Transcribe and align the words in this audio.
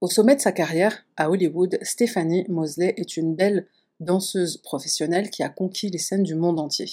Au 0.00 0.08
sommet 0.08 0.34
de 0.34 0.40
sa 0.40 0.52
carrière, 0.52 1.04
à 1.18 1.28
Hollywood, 1.28 1.78
Stephanie 1.82 2.46
Mosley 2.48 2.94
est 2.96 3.18
une 3.18 3.34
belle 3.34 3.66
danseuse 4.00 4.56
professionnelle 4.56 5.28
qui 5.28 5.42
a 5.42 5.50
conquis 5.50 5.90
les 5.90 5.98
scènes 5.98 6.22
du 6.22 6.34
monde 6.34 6.58
entier. 6.58 6.86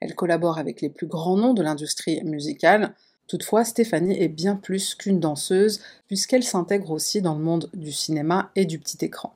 Elle 0.00 0.16
collabore 0.16 0.58
avec 0.58 0.80
les 0.80 0.90
plus 0.90 1.06
grands 1.06 1.36
noms 1.36 1.54
de 1.54 1.62
l'industrie 1.62 2.24
musicale. 2.24 2.94
Toutefois, 3.28 3.64
Stéphanie 3.64 4.20
est 4.20 4.28
bien 4.28 4.56
plus 4.56 4.96
qu'une 4.96 5.20
danseuse, 5.20 5.80
puisqu'elle 6.08 6.42
s'intègre 6.42 6.90
aussi 6.90 7.22
dans 7.22 7.34
le 7.34 7.44
monde 7.44 7.70
du 7.72 7.92
cinéma 7.92 8.50
et 8.56 8.64
du 8.64 8.80
petit 8.80 9.04
écran. 9.04 9.34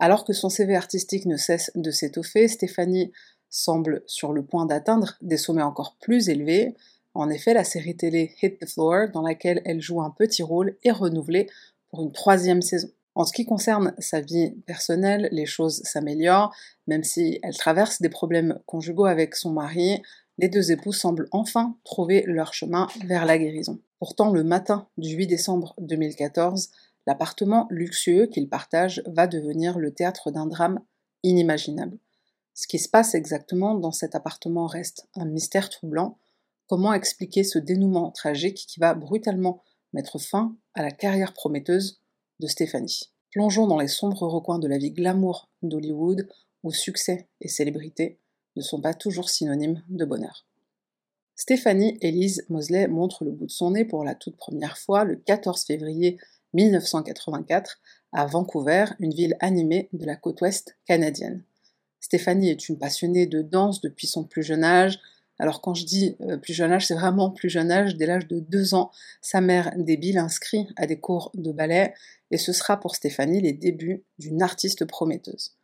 Alors 0.00 0.24
que 0.24 0.32
son 0.32 0.48
CV 0.48 0.74
artistique 0.74 1.26
ne 1.26 1.36
cesse 1.36 1.70
de 1.74 1.90
s'étoffer, 1.90 2.48
Stéphanie 2.48 3.12
semble 3.50 4.02
sur 4.06 4.32
le 4.32 4.42
point 4.42 4.64
d'atteindre 4.64 5.18
des 5.20 5.36
sommets 5.36 5.62
encore 5.62 5.96
plus 6.00 6.30
élevés. 6.30 6.74
En 7.12 7.28
effet, 7.28 7.52
la 7.52 7.64
série 7.64 7.96
télé 7.96 8.34
Hit 8.40 8.58
the 8.58 8.66
Floor, 8.66 9.08
dans 9.12 9.20
laquelle 9.20 9.60
elle 9.66 9.82
joue 9.82 10.00
un 10.00 10.10
petit 10.10 10.42
rôle, 10.42 10.74
est 10.84 10.90
renouvelée 10.90 11.50
pour 11.90 12.02
une 12.02 12.12
troisième 12.12 12.62
saison. 12.62 12.88
En 13.14 13.26
ce 13.26 13.34
qui 13.34 13.44
concerne 13.44 13.92
sa 13.98 14.22
vie 14.22 14.52
personnelle, 14.64 15.28
les 15.32 15.44
choses 15.44 15.82
s'améliorent, 15.82 16.54
même 16.86 17.04
si 17.04 17.38
elle 17.42 17.56
traverse 17.56 18.00
des 18.00 18.08
problèmes 18.08 18.58
conjugaux 18.64 19.04
avec 19.04 19.34
son 19.34 19.50
mari, 19.50 20.00
les 20.38 20.48
deux 20.48 20.72
époux 20.72 20.92
semblent 20.92 21.28
enfin 21.30 21.76
trouver 21.84 22.24
leur 22.26 22.54
chemin 22.54 22.88
vers 23.04 23.26
la 23.26 23.36
guérison. 23.36 23.78
Pourtant, 23.98 24.32
le 24.32 24.44
matin 24.44 24.88
du 24.96 25.10
8 25.10 25.26
décembre 25.26 25.74
2014, 25.78 26.70
l'appartement 27.06 27.66
luxueux 27.70 28.26
qu'ils 28.26 28.48
partagent 28.48 29.02
va 29.06 29.26
devenir 29.26 29.78
le 29.78 29.92
théâtre 29.92 30.30
d'un 30.30 30.46
drame 30.46 30.80
inimaginable. 31.22 31.98
Ce 32.54 32.66
qui 32.66 32.78
se 32.78 32.88
passe 32.88 33.14
exactement 33.14 33.74
dans 33.74 33.92
cet 33.92 34.14
appartement 34.14 34.66
reste 34.66 35.08
un 35.14 35.24
mystère 35.24 35.70
troublant. 35.70 36.18
Comment 36.66 36.92
expliquer 36.92 37.42
ce 37.42 37.58
dénouement 37.58 38.10
tragique 38.10 38.66
qui 38.68 38.80
va 38.80 38.94
brutalement 38.94 39.62
mettre 39.92 40.18
fin 40.18 40.56
à 40.74 40.82
la 40.82 40.90
carrière 40.90 41.32
prometteuse 41.32 42.00
de 42.38 42.46
Stéphanie? 42.46 43.10
Plongeons 43.32 43.66
dans 43.66 43.78
les 43.78 43.88
sombres 43.88 44.26
recoins 44.26 44.58
de 44.58 44.68
la 44.68 44.78
vie 44.78 44.90
glamour 44.90 45.48
d'Hollywood, 45.62 46.28
où 46.62 46.72
succès 46.72 47.28
et 47.40 47.48
célébrité 47.48 48.18
ne 48.56 48.62
sont 48.62 48.80
pas 48.80 48.94
toujours 48.94 49.30
synonymes 49.30 49.82
de 49.88 50.04
bonheur. 50.04 50.46
Stéphanie 51.36 51.96
Elise 52.02 52.44
Mosley 52.50 52.86
montre 52.88 53.24
le 53.24 53.30
bout 53.30 53.46
de 53.46 53.50
son 53.50 53.70
nez 53.70 53.84
pour 53.84 54.04
la 54.04 54.14
toute 54.14 54.36
première 54.36 54.76
fois 54.76 55.04
le 55.04 55.16
14 55.16 55.64
février 55.64 56.18
1984 56.54 57.80
à 58.12 58.26
Vancouver, 58.26 58.86
une 58.98 59.14
ville 59.14 59.36
animée 59.40 59.88
de 59.92 60.04
la 60.06 60.16
côte 60.16 60.40
ouest 60.40 60.76
canadienne. 60.86 61.42
Stéphanie 62.00 62.50
est 62.50 62.68
une 62.68 62.78
passionnée 62.78 63.26
de 63.26 63.42
danse 63.42 63.80
depuis 63.80 64.06
son 64.06 64.24
plus 64.24 64.42
jeune 64.42 64.64
âge, 64.64 64.98
alors 65.40 65.62
quand 65.62 65.72
je 65.72 65.86
dis 65.86 66.16
euh, 66.20 66.36
plus 66.36 66.52
jeune 66.52 66.70
âge, 66.70 66.86
c'est 66.86 66.94
vraiment 66.94 67.30
plus 67.30 67.48
jeune 67.48 67.70
âge, 67.70 67.96
dès 67.96 68.04
l'âge 68.04 68.28
de 68.28 68.40
2 68.40 68.74
ans, 68.74 68.90
sa 69.22 69.40
mère 69.40 69.72
débile 69.76 70.18
inscrit 70.18 70.68
à 70.76 70.86
des 70.86 71.00
cours 71.00 71.30
de 71.34 71.50
ballet, 71.50 71.94
et 72.30 72.36
ce 72.36 72.52
sera 72.52 72.78
pour 72.78 72.94
Stéphanie 72.94 73.40
les 73.40 73.54
débuts 73.54 74.04
d'une 74.18 74.42
artiste 74.42 74.84
prometteuse. 74.84 75.56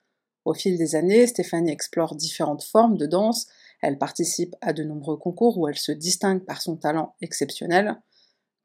Au 0.47 0.55
fil 0.55 0.79
des 0.79 0.95
années, 0.95 1.27
Stéphanie 1.27 1.73
explore 1.73 2.15
différentes 2.15 2.63
formes 2.63 2.97
de 2.97 3.05
danse, 3.05 3.49
elle 3.83 3.99
participe 3.99 4.57
à 4.63 4.73
de 4.73 4.83
nombreux 4.83 5.19
concours 5.19 5.59
où 5.59 5.69
elle 5.69 5.77
se 5.77 5.93
distingue 5.93 6.45
par 6.45 6.63
son 6.63 6.77
talent 6.77 7.15
exceptionnel. 7.21 7.97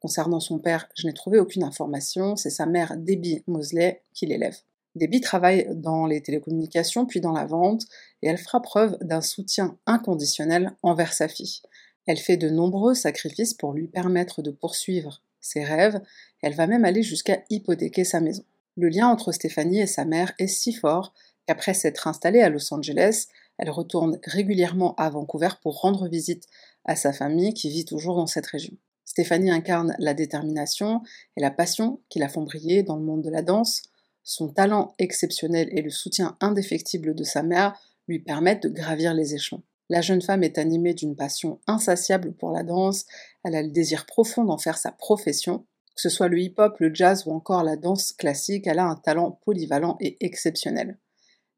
Concernant 0.02 0.40
son 0.40 0.58
père, 0.58 0.90
je 0.96 1.06
n'ai 1.06 1.14
trouvé 1.14 1.40
aucune 1.40 1.64
information, 1.64 2.36
c'est 2.36 2.50
sa 2.50 2.66
mère 2.66 2.98
Debbie 2.98 3.44
Mosley 3.46 4.02
qui 4.16 4.26
l'élève. 4.26 4.58
Debbie 4.96 5.22
travaille 5.22 5.68
dans 5.76 6.08
les 6.08 6.22
télécommunications 6.22 7.06
puis 7.06 7.22
dans 7.22 7.32
la 7.32 7.46
vente 7.46 7.84
et 8.24 8.28
elle 8.28 8.40
fera 8.40 8.64
preuve 8.64 8.98
d'un 9.02 9.22
soutien 9.22 9.78
inconditionnel 9.86 10.76
envers 10.82 11.14
sa 11.14 11.28
fille. 11.28 11.62
Elle 12.08 12.18
fait 12.18 12.36
de 12.36 12.50
nombreux 12.50 12.96
sacrifices 12.96 13.54
pour 13.54 13.74
lui 13.74 13.88
permettre 13.88 14.42
de 14.42 14.50
poursuivre 14.50 15.22
ses 15.40 15.64
rêves, 15.64 16.02
elle 16.42 16.56
va 16.56 16.66
même 16.66 16.84
aller 16.84 17.04
jusqu'à 17.04 17.44
hypothéquer 17.52 18.04
sa 18.04 18.22
maison. 18.22 18.44
Le 18.78 18.90
lien 18.90 19.08
entre 19.08 19.32
Stéphanie 19.32 19.82
et 19.82 19.88
sa 19.88 20.06
mère 20.06 20.34
est 20.40 20.48
si 20.48 20.74
fort 20.74 21.14
qu'après 21.46 21.76
s'être 21.76 22.08
installée 22.08 22.42
à 22.42 22.50
Los 22.50 22.74
Angeles, 22.74 23.28
elle 23.60 23.70
retourne 23.70 24.20
régulièrement 24.24 24.96
à 24.96 25.12
Vancouver 25.12 25.50
pour 25.62 25.82
rendre 25.82 26.08
visite 26.08 26.48
à 26.86 26.96
sa 26.96 27.14
famille 27.14 27.54
qui 27.54 27.70
vit 27.70 27.86
toujours 27.86 28.16
dans 28.16 28.28
cette 28.28 28.48
région. 28.48 28.76
Stéphanie 29.12 29.52
incarne 29.52 29.94
la 30.00 30.14
détermination 30.14 31.02
et 31.36 31.42
la 31.42 31.52
passion 31.52 32.00
qui 32.08 32.18
la 32.18 32.30
font 32.30 32.44
briller 32.44 32.82
dans 32.82 32.96
le 32.96 33.04
monde 33.04 33.22
de 33.22 33.30
la 33.30 33.42
danse, 33.42 33.82
son 34.24 34.48
talent 34.48 34.96
exceptionnel 35.00 35.68
et 35.74 35.82
le 35.82 35.90
soutien 35.90 36.38
indéfectible 36.40 37.14
de 37.14 37.26
sa 37.26 37.44
mère 37.44 37.78
lui 38.08 38.20
permettent 38.20 38.64
de 38.64 38.70
gravir 38.70 39.14
les 39.14 39.36
échelons. 39.36 39.64
La 39.90 40.00
jeune 40.00 40.22
femme 40.22 40.44
est 40.44 40.58
animée 40.58 40.94
d'une 40.94 41.18
passion 41.18 41.60
insatiable 41.68 42.32
pour 42.32 42.52
la 42.52 42.64
danse, 42.64 43.04
elle 43.44 43.56
a 43.56 43.62
le 43.62 43.72
désir 43.72 44.06
profond 44.06 44.46
d'en 44.46 44.58
faire 44.58 44.78
sa 44.78 44.94
profession. 44.94 45.66
Que 45.94 46.02
ce 46.04 46.08
soit 46.08 46.30
le 46.30 46.40
hip-hop, 46.40 46.80
le 46.80 46.96
jazz 46.96 47.26
ou 47.26 47.32
encore 47.32 47.66
la 47.66 47.76
danse 47.76 48.14
classique, 48.14 48.66
elle 48.66 48.80
a 48.80 48.86
un 48.86 48.96
talent 48.96 49.42
polyvalent 49.44 49.98
et 50.00 50.16
exceptionnel. 50.22 50.98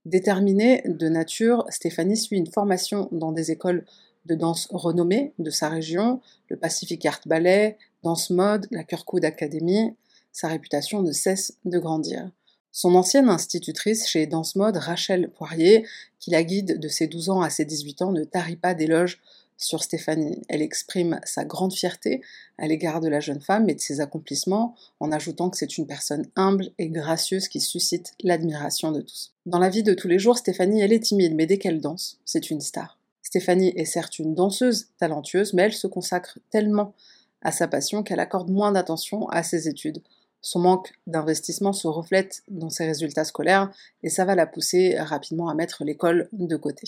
Déterminée 0.06 0.82
de 0.86 1.08
nature, 1.08 1.66
Stéphanie 1.70 2.18
suit 2.18 2.38
une 2.38 2.52
formation 2.52 3.10
dans 3.12 3.32
des 3.32 3.52
écoles 3.52 3.86
de 4.26 4.36
danse 4.36 4.68
renommées 4.72 5.34
de 5.40 5.50
sa 5.50 5.70
région, 5.70 6.22
le 6.50 6.58
Pacific 6.58 7.06
Art 7.06 7.22
Ballet, 7.26 7.78
Danse 8.04 8.30
Mode, 8.30 8.68
la 8.72 8.84
Kirkwood 8.84 9.26
Academy. 9.26 9.96
Sa 10.32 10.48
réputation 10.48 11.02
ne 11.02 11.12
cesse 11.12 11.58
de 11.66 11.80
grandir. 11.80 12.30
Son 12.72 12.96
ancienne 12.96 13.30
institutrice 13.30 14.08
chez 14.08 14.26
Danse 14.26 14.56
Mode, 14.56 14.78
Rachel 14.78 15.30
Poirier, 15.30 15.86
qui 16.20 16.32
la 16.32 16.44
guide 16.44 16.80
de 16.80 16.88
ses 16.88 17.08
12 17.08 17.30
ans 17.30 17.42
à 17.42 17.50
ses 17.50 17.66
18 17.66 18.02
ans, 18.02 18.12
ne 18.12 18.24
tarit 18.24 18.56
pas 18.56 18.74
d'éloges 18.74 19.20
sur 19.58 19.84
Stéphanie. 19.84 20.42
Elle 20.50 20.62
exprime 20.62 21.20
sa 21.24 21.46
grande 21.46 21.74
fierté 21.74 22.22
à 22.58 22.68
l'égard 22.68 23.00
de 23.00 23.08
la 23.08 23.20
jeune 23.20 23.42
femme 23.42 23.70
et 23.70 23.76
de 23.76 23.80
ses 23.80 24.02
accomplissements, 24.02 24.76
en 25.00 25.12
ajoutant 25.12 25.50
que 25.50 25.58
c'est 25.58 25.78
une 25.78 25.88
personne 25.88 26.26
humble 26.36 26.72
et 26.80 26.90
gracieuse 26.90 27.48
qui 27.48 27.62
suscite 27.62 28.14
l'admiration 28.24 28.92
de 28.92 29.02
tous. 29.02 29.34
Dans 29.46 29.60
la 29.60 29.70
vie 29.70 29.84
de 29.84 29.94
tous 29.94 30.08
les 30.08 30.20
jours, 30.20 30.38
Stéphanie, 30.38 30.82
elle 30.82 30.94
est 30.94 31.04
timide, 31.04 31.36
mais 31.36 31.46
dès 31.46 31.60
qu'elle 31.60 31.80
danse, 31.80 32.20
c'est 32.26 32.50
une 32.50 32.62
star. 32.62 32.98
Stéphanie 33.34 33.74
est 33.76 33.86
certes 33.86 34.20
une 34.20 34.36
danseuse 34.36 34.90
talentueuse, 35.00 35.56
mais 35.56 35.64
elle 35.64 35.74
se 35.74 35.88
consacre 35.88 36.38
tellement 36.52 36.94
à 37.42 37.52
sa 37.52 37.68
passion 37.68 38.04
qu'elle 38.04 38.20
accorde 38.20 38.52
moins 38.52 38.72
d'attention 38.72 39.28
à 39.30 39.42
ses 39.42 39.68
études. 39.68 40.04
Son 40.42 40.60
manque 40.60 40.94
d'investissement 41.08 41.74
se 41.74 41.88
reflète 41.88 42.44
dans 42.48 42.70
ses 42.70 42.86
résultats 42.86 43.24
scolaires 43.24 43.74
et 44.04 44.10
ça 44.10 44.24
va 44.24 44.36
la 44.36 44.46
pousser 44.46 45.00
rapidement 45.00 45.50
à 45.50 45.56
mettre 45.56 45.84
l'école 45.84 46.30
de 46.32 46.56
côté. 46.56 46.88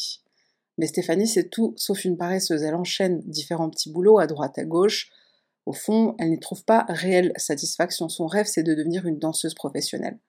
Mais 0.77 0.85
Stéphanie, 0.85 1.27
c'est 1.27 1.49
tout 1.49 1.73
sauf 1.77 2.05
une 2.05 2.15
paresseuse. 2.15 2.61
Elle 2.61 2.75
enchaîne 2.75 3.23
différents 3.25 3.71
petits 3.71 3.91
boulots 3.91 4.19
à 4.19 4.27
droite 4.27 4.59
à 4.59 4.65
gauche. 4.65 5.09
Au 5.65 5.73
fond, 5.73 6.13
elle 6.19 6.29
n'y 6.29 6.39
trouve 6.39 6.63
pas 6.63 6.85
réelle 6.89 7.33
satisfaction. 7.37 8.07
Son 8.07 8.27
rêve, 8.27 8.45
c'est 8.45 8.61
de 8.61 8.75
devenir 8.75 9.07
une 9.07 9.17
danseuse 9.17 9.55
professionnelle. 9.55 10.19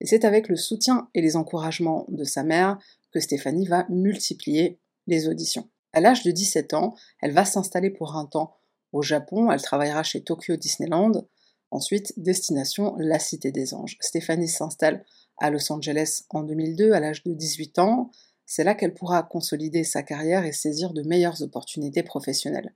Et 0.00 0.06
c'est 0.06 0.24
avec 0.24 0.48
le 0.48 0.56
soutien 0.56 1.08
et 1.14 1.22
les 1.22 1.36
encouragements 1.36 2.04
de 2.08 2.24
sa 2.24 2.42
mère 2.42 2.80
que 3.12 3.20
Stéphanie 3.20 3.68
va 3.68 3.86
multiplier 3.90 4.80
les 5.06 5.28
auditions. 5.28 5.68
À 5.92 6.00
l'âge 6.00 6.22
de 6.22 6.30
17 6.30 6.74
ans, 6.74 6.94
elle 7.20 7.32
va 7.32 7.44
s'installer 7.44 7.90
pour 7.90 8.16
un 8.16 8.26
temps 8.26 8.56
au 8.92 9.02
Japon. 9.02 9.50
Elle 9.50 9.62
travaillera 9.62 10.02
chez 10.02 10.22
Tokyo 10.22 10.56
Disneyland. 10.56 11.26
Ensuite, 11.70 12.12
destination 12.16 12.94
la 12.98 13.18
Cité 13.18 13.52
des 13.52 13.74
Anges. 13.74 13.96
Stéphanie 14.00 14.48
s'installe 14.48 15.04
à 15.38 15.50
Los 15.50 15.72
Angeles 15.72 16.22
en 16.30 16.42
2002 16.42 16.92
à 16.92 17.00
l'âge 17.00 17.24
de 17.24 17.32
18 17.32 17.78
ans. 17.78 18.10
C'est 18.46 18.64
là 18.64 18.74
qu'elle 18.74 18.94
pourra 18.94 19.22
consolider 19.22 19.84
sa 19.84 20.02
carrière 20.02 20.44
et 20.44 20.52
saisir 20.52 20.92
de 20.92 21.02
meilleures 21.02 21.42
opportunités 21.42 22.02
professionnelles. 22.02 22.74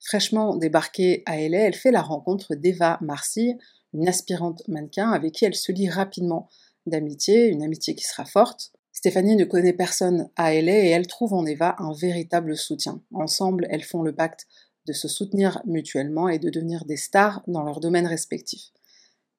Fraîchement 0.00 0.56
débarquée 0.56 1.22
à 1.26 1.36
LA, 1.36 1.58
elle 1.58 1.74
fait 1.74 1.90
la 1.90 2.02
rencontre 2.02 2.54
d'Eva 2.54 2.98
Marcy, 3.00 3.54
une 3.92 4.08
aspirante 4.08 4.62
mannequin 4.68 5.10
avec 5.10 5.32
qui 5.32 5.44
elle 5.44 5.54
se 5.54 5.72
lie 5.72 5.88
rapidement 5.88 6.48
d'amitié, 6.86 7.46
une 7.46 7.62
amitié 7.62 7.94
qui 7.94 8.04
sera 8.04 8.24
forte. 8.24 8.72
Stéphanie 9.06 9.36
ne 9.36 9.44
connaît 9.44 9.72
personne 9.72 10.30
à 10.34 10.52
LA 10.52 10.80
et 10.80 10.88
elle 10.88 11.06
trouve 11.06 11.32
en 11.32 11.46
Eva 11.46 11.76
un 11.78 11.92
véritable 11.92 12.56
soutien. 12.56 13.00
Ensemble, 13.14 13.68
elles 13.70 13.84
font 13.84 14.02
le 14.02 14.12
pacte 14.12 14.48
de 14.84 14.92
se 14.92 15.06
soutenir 15.06 15.62
mutuellement 15.64 16.28
et 16.28 16.40
de 16.40 16.50
devenir 16.50 16.84
des 16.86 16.96
stars 16.96 17.40
dans 17.46 17.62
leur 17.62 17.78
domaine 17.78 18.08
respectif. 18.08 18.72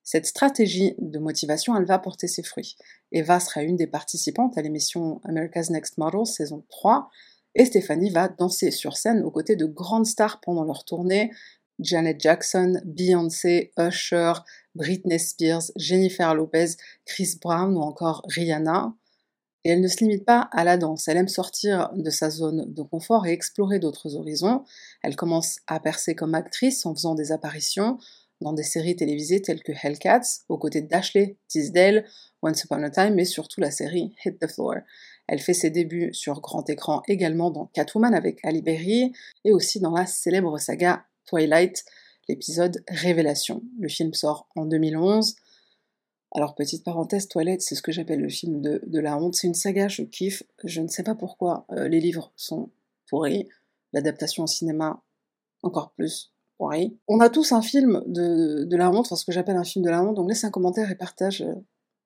Cette 0.04 0.26
stratégie 0.26 0.96
de 1.00 1.20
motivation, 1.20 1.76
elle 1.76 1.84
va 1.84 2.00
porter 2.00 2.30
ses 2.30 2.44
fruits. 2.44 2.78
Eva 3.12 3.42
sera 3.42 3.62
une 3.62 3.76
des 3.76 3.88
participantes 3.88 4.58
à 4.58 4.62
l'émission 4.62 5.20
America's 5.26 5.70
Next 5.70 5.98
Model 5.98 6.26
saison 6.26 6.64
3 6.70 7.10
et 7.56 7.66
Stéphanie 7.66 8.12
va 8.12 8.30
danser 8.30 8.72
sur 8.72 8.96
scène 8.96 9.22
aux 9.22 9.32
côtés 9.32 9.58
de 9.58 9.66
grandes 9.66 10.08
stars 10.08 10.40
pendant 10.40 10.64
leur 10.64 10.86
tournée 10.86 11.30
Janet 11.80 12.22
Jackson, 12.22 12.80
Beyoncé, 12.86 13.74
Usher, 13.78 14.32
Britney 14.76 15.20
Spears, 15.20 15.72
Jennifer 15.76 16.34
Lopez, 16.36 16.78
Chris 17.06 17.36
Brown 17.42 17.76
ou 17.76 17.82
encore 17.82 18.24
Rihanna. 18.30 18.94
Et 19.68 19.72
elle 19.72 19.82
ne 19.82 19.90
se 19.90 19.98
limite 19.98 20.24
pas 20.24 20.48
à 20.54 20.64
la 20.64 20.78
danse, 20.78 21.10
elle 21.10 21.18
aime 21.18 21.28
sortir 21.28 21.90
de 21.94 22.10
sa 22.10 22.30
zone 22.30 22.74
de 22.74 22.84
confort 22.84 23.28
et 23.28 23.34
explorer 23.34 23.80
d'autres 23.80 24.16
horizons. 24.16 24.64
Elle 25.04 25.18
commence 25.18 25.58
à 25.68 25.82
percer 25.82 26.16
comme 26.16 26.36
actrice 26.36 26.86
en 26.86 26.96
faisant 26.96 27.16
des 27.16 27.34
apparitions 27.34 27.98
dans 28.40 28.54
des 28.54 28.64
séries 28.64 28.96
télévisées 28.96 29.42
telles 29.42 29.62
que 29.62 29.74
Hellcats, 29.84 30.46
aux 30.48 30.58
côtés 30.58 30.82
d'Ashley 30.82 31.36
Tisdale, 31.50 32.06
Once 32.42 32.64
Upon 32.64 32.82
a 32.82 32.90
Time, 32.90 33.16
mais 33.16 33.26
surtout 33.26 33.60
la 33.60 33.70
série 33.70 34.16
Hit 34.24 34.40
the 34.40 34.48
Floor. 34.48 34.76
Elle 35.28 35.40
fait 35.40 35.54
ses 35.54 35.70
débuts 35.70 36.14
sur 36.14 36.40
grand 36.40 36.70
écran 36.70 37.02
également 37.10 37.52
dans 37.52 37.66
Catwoman 37.66 38.16
avec 38.16 38.40
Ali 38.46 38.62
Berry 38.62 39.12
et 39.44 39.52
aussi 39.52 39.82
dans 39.82 39.92
la 39.92 40.06
célèbre 40.06 40.58
saga 40.60 41.04
Twilight, 41.26 41.84
l'épisode 42.30 42.86
Révélation. 42.88 43.64
Le 43.82 43.90
film 43.90 44.14
sort 44.14 44.48
en 44.56 44.66
2011. 44.66 45.36
Alors, 46.34 46.56
petite 46.56 46.84
parenthèse, 46.84 47.28
Twilight, 47.28 47.62
c'est 47.62 47.76
ce 47.76 47.82
que 47.82 47.92
j'appelle 47.92 48.20
le 48.20 48.30
film 48.30 48.62
de, 48.62 49.00
la 49.00 49.18
honte. 49.18 49.36
C'est 49.36 49.48
une 49.48 49.54
saga, 49.54 49.88
je 49.88 50.04
kiffe. 50.04 50.44
Je 50.64 50.82
ne 50.82 50.88
sais 50.88 51.04
pas 51.04 51.16
pourquoi. 51.16 51.66
Euh, 51.72 51.88
les 51.88 52.00
livres 52.00 52.32
sont 52.36 52.70
pourris. 53.10 53.48
L'adaptation 53.94 54.44
au 54.44 54.48
cinéma, 54.48 55.02
encore 55.64 55.92
plus 55.92 56.34
pourri. 56.58 56.98
On 57.08 57.20
a 57.22 57.30
tous 57.30 57.54
un 57.54 57.62
film 57.62 58.04
de, 58.08 58.76
la 58.76 58.90
honte, 58.90 59.06
enfin 59.06 59.16
ce 59.16 59.26
que 59.26 59.32
j'appelle 59.32 59.56
un 59.56 59.64
film 59.64 59.86
de 59.86 59.90
la 59.90 60.04
honte, 60.04 60.16
donc 60.16 60.28
laisse 60.28 60.44
un 60.44 60.52
commentaire 60.52 60.92
et 60.92 60.96
partage 60.96 61.42
euh, 61.42 61.54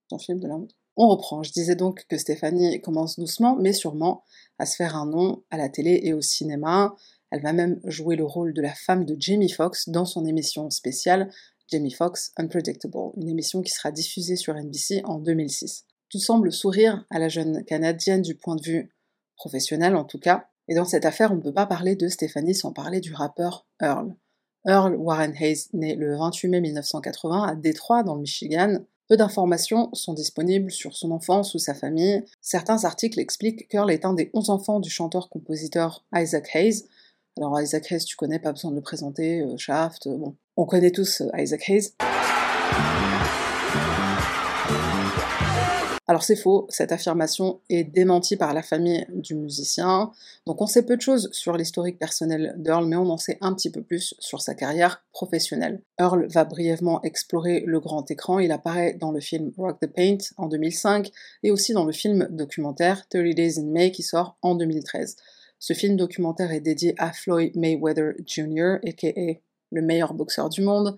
ton 0.10 0.20
film 0.20 0.40
de 0.40 0.48
la 0.48 0.56
honte. 0.56 0.76
On 0.98 1.08
reprend. 1.08 1.42
Je 1.42 1.52
disais 1.52 1.76
donc 1.76 2.06
que 2.08 2.18
Stéphanie 2.18 2.80
commence 2.82 3.18
doucement, 3.18 3.56
mais 3.56 3.74
sûrement, 3.74 4.24
à 4.60 4.66
se 4.66 4.76
faire 4.76 4.96
un 4.96 5.06
nom 5.06 5.44
à 5.50 5.58
la 5.58 5.70
télé 5.70 6.02
et 6.04 6.14
au 6.14 6.22
cinéma. 6.22 6.96
Elle 7.32 7.42
va 7.42 7.54
même 7.54 7.80
jouer 7.86 8.18
le 8.18 8.26
rôle 8.26 8.54
de 8.54 8.62
la 8.62 8.74
femme 8.74 9.06
de 9.06 9.16
Jamie 9.18 9.50
Foxx 9.50 9.90
dans 9.90 10.06
son 10.06 10.26
émission 10.26 10.70
spéciale 10.70 11.32
Jamie 11.72 11.92
Foxx 11.92 12.34
Unpredictable, 12.36 13.12
une 13.16 13.30
émission 13.30 13.62
qui 13.62 13.72
sera 13.72 13.92
diffusée 13.92 14.36
sur 14.36 14.56
NBC 14.56 15.02
en 15.06 15.20
2006. 15.20 15.86
Tout 16.10 16.20
semble 16.20 16.52
sourire 16.52 17.06
à 17.10 17.18
la 17.18 17.30
jeune 17.30 17.64
Canadienne 17.64 18.22
du 18.22 18.36
point 18.36 18.58
de 18.58 18.62
vue 18.62 18.90
professionnel 19.38 19.96
en 19.96 20.04
tout 20.04 20.20
cas, 20.20 20.48
et 20.68 20.76
dans 20.76 20.86
cette 20.86 21.06
affaire 21.06 21.32
on 21.32 21.36
ne 21.36 21.42
peut 21.42 21.54
pas 21.54 21.66
parler 21.66 21.96
de 21.96 22.10
Stéphanie 22.10 22.56
sans 22.56 22.74
parler 22.74 23.00
du 23.00 23.14
rappeur 23.14 23.66
Earl. 23.82 24.14
Earl 24.66 24.96
Warren 24.96 25.34
Hayes, 25.40 25.70
né 25.72 25.96
le 25.96 26.18
28 26.18 26.50
mai 26.50 26.62
1980 26.62 27.44
à 27.44 27.56
Détroit 27.56 28.04
dans 28.04 28.16
le 28.16 28.22
Michigan, 28.22 28.80
peu 29.08 29.18
d'informations 29.18 29.90
sont 29.94 30.14
disponibles 30.14 30.72
sur 30.72 30.96
son 30.96 31.12
enfance 31.12 31.54
ou 31.54 31.60
sa 31.60 31.74
famille. 31.74 32.24
Certains 32.40 32.86
articles 32.86 33.20
expliquent 33.20 33.68
qu'Earl 33.68 33.92
est 33.92 34.06
un 34.06 34.14
des 34.14 34.30
11 34.34 34.50
enfants 34.50 34.80
du 34.80 34.90
chanteur-compositeur 34.90 36.06
Isaac 36.16 36.50
Hayes. 36.54 36.86
Alors 37.38 37.62
Isaac 37.62 37.90
Hayes, 37.90 38.04
tu 38.04 38.18
connais, 38.18 38.40
pas 38.40 38.52
besoin 38.52 38.72
de 38.72 38.76
le 38.76 38.82
présenter, 38.82 39.40
euh, 39.40 39.56
Shaft, 39.56 40.08
euh, 40.08 40.18
bon, 40.18 40.36
on 40.58 40.66
connaît 40.66 40.92
tous 40.92 41.22
euh, 41.22 41.30
Isaac 41.38 41.70
Hayes. 41.70 41.94
Alors 46.08 46.24
c'est 46.24 46.36
faux, 46.36 46.68
cette 46.68 46.92
affirmation 46.92 47.62
est 47.70 47.86
démentie 47.86 48.36
par 48.36 48.54
la 48.54 48.62
famille 48.62 49.06
du 49.14 49.34
musicien, 49.34 50.12
donc 50.46 50.62
on 50.62 50.68
sait 50.68 50.86
peu 50.86 50.98
de 50.98 51.02
choses 51.02 51.30
sur 51.32 51.56
l'historique 51.56 51.98
personnel 51.98 52.54
d'Earl, 52.58 52.86
mais 52.86 52.98
on 52.98 53.10
en 53.10 53.18
sait 53.18 53.38
un 53.40 53.54
petit 53.54 53.72
peu 53.72 53.82
plus 53.82 54.14
sur 54.20 54.42
sa 54.42 54.54
carrière 54.54 55.06
professionnelle. 55.14 55.82
Earl 56.02 56.28
va 56.28 56.44
brièvement 56.44 57.02
explorer 57.04 57.64
le 57.66 57.80
grand 57.80 58.12
écran, 58.12 58.40
il 58.40 58.52
apparaît 58.52 58.96
dans 58.96 59.14
le 59.14 59.22
film 59.22 59.54
Rock 59.58 59.80
the 59.80 59.88
Paint 59.88 60.18
en 60.36 60.48
2005, 60.48 61.10
et 61.44 61.52
aussi 61.52 61.72
dans 61.72 61.86
le 61.86 61.94
film 61.94 62.28
documentaire 62.30 63.08
30 63.08 63.34
Days 63.34 63.58
in 63.58 63.68
May 63.68 63.92
qui 63.92 64.04
sort 64.04 64.36
en 64.42 64.56
2013. 64.56 65.16
Ce 65.62 65.74
film 65.74 65.96
documentaire 65.96 66.52
est 66.52 66.60
dédié 66.60 66.96
à 66.98 67.14
Floyd 67.14 67.56
Mayweather 67.56 68.14
Jr., 68.26 68.78
aka 68.84 69.40
le 69.72 69.82
meilleur 69.84 70.16
boxeur 70.16 70.50
du 70.50 70.64
monde, 70.64 70.98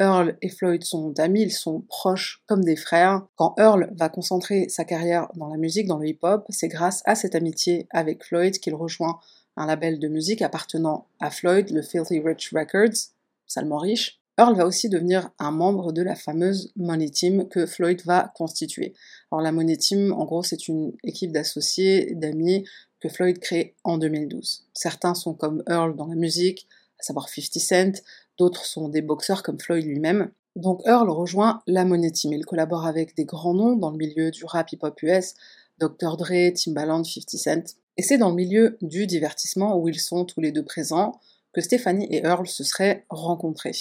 Earl 0.00 0.38
et 0.40 0.48
Floyd 0.48 0.82
sont 0.82 1.12
amis, 1.20 1.42
ils 1.42 1.52
sont 1.52 1.82
proches 1.82 2.42
comme 2.46 2.64
des 2.64 2.74
frères. 2.74 3.26
Quand 3.36 3.54
Earl 3.58 3.92
va 3.92 4.08
concentrer 4.08 4.70
sa 4.70 4.84
carrière 4.84 5.28
dans 5.34 5.48
la 5.48 5.58
musique, 5.58 5.86
dans 5.86 5.98
le 5.98 6.08
hip-hop, 6.08 6.46
c'est 6.48 6.68
grâce 6.68 7.02
à 7.04 7.14
cette 7.14 7.34
amitié 7.34 7.86
avec 7.90 8.24
Floyd 8.24 8.58
qu'il 8.58 8.74
rejoint 8.74 9.20
un 9.58 9.66
label 9.66 9.98
de 9.98 10.08
musique 10.08 10.40
appartenant 10.40 11.06
à 11.20 11.30
Floyd, 11.30 11.68
le 11.70 11.82
Filthy 11.82 12.20
Rich 12.20 12.54
Records, 12.54 13.12
salement 13.46 13.78
riche. 13.78 14.20
Earl 14.38 14.56
va 14.56 14.66
aussi 14.66 14.88
devenir 14.88 15.30
un 15.40 15.50
membre 15.50 15.92
de 15.92 16.00
la 16.00 16.14
fameuse 16.14 16.72
Money 16.76 17.10
Team 17.10 17.46
que 17.48 17.66
Floyd 17.66 18.00
va 18.06 18.32
constituer. 18.36 18.94
Alors 19.30 19.42
la 19.42 19.52
Money 19.52 19.76
Team, 19.76 20.12
en 20.12 20.24
gros, 20.24 20.44
c'est 20.44 20.68
une 20.68 20.92
équipe 21.02 21.32
d'associés, 21.32 22.14
d'amis 22.14 22.64
que 23.00 23.08
Floyd 23.08 23.38
crée 23.38 23.74
en 23.84 23.98
2012. 23.98 24.64
Certains 24.72 25.14
sont 25.14 25.34
comme 25.34 25.62
Earl 25.68 25.96
dans 25.96 26.06
la 26.06 26.14
musique, 26.14 26.66
à 26.98 27.02
savoir 27.02 27.28
50 27.28 27.62
Cent, 27.62 28.02
d'autres 28.38 28.64
sont 28.64 28.88
des 28.88 29.02
boxeurs 29.02 29.42
comme 29.42 29.60
Floyd 29.60 29.84
lui-même. 29.84 30.30
Donc 30.56 30.80
Earl 30.86 31.08
rejoint 31.10 31.62
la 31.66 31.84
Money 31.84 32.10
Team. 32.10 32.32
Il 32.32 32.44
collabore 32.44 32.86
avec 32.86 33.16
des 33.16 33.24
grands 33.24 33.54
noms 33.54 33.76
dans 33.76 33.90
le 33.90 33.96
milieu 33.96 34.30
du 34.30 34.44
rap 34.44 34.72
hip-hop 34.72 35.00
US, 35.02 35.34
Dr. 35.78 36.16
Dre, 36.16 36.52
Timbaland, 36.52 37.04
50 37.04 37.30
Cent. 37.30 37.76
Et 37.96 38.02
c'est 38.02 38.18
dans 38.18 38.30
le 38.30 38.34
milieu 38.34 38.76
du 38.82 39.06
divertissement 39.06 39.76
où 39.76 39.88
ils 39.88 40.00
sont 40.00 40.24
tous 40.24 40.40
les 40.40 40.52
deux 40.52 40.64
présents 40.64 41.20
que 41.52 41.60
Stephanie 41.60 42.06
et 42.10 42.24
Earl 42.24 42.46
se 42.46 42.64
seraient 42.64 43.04
rencontrés. 43.08 43.76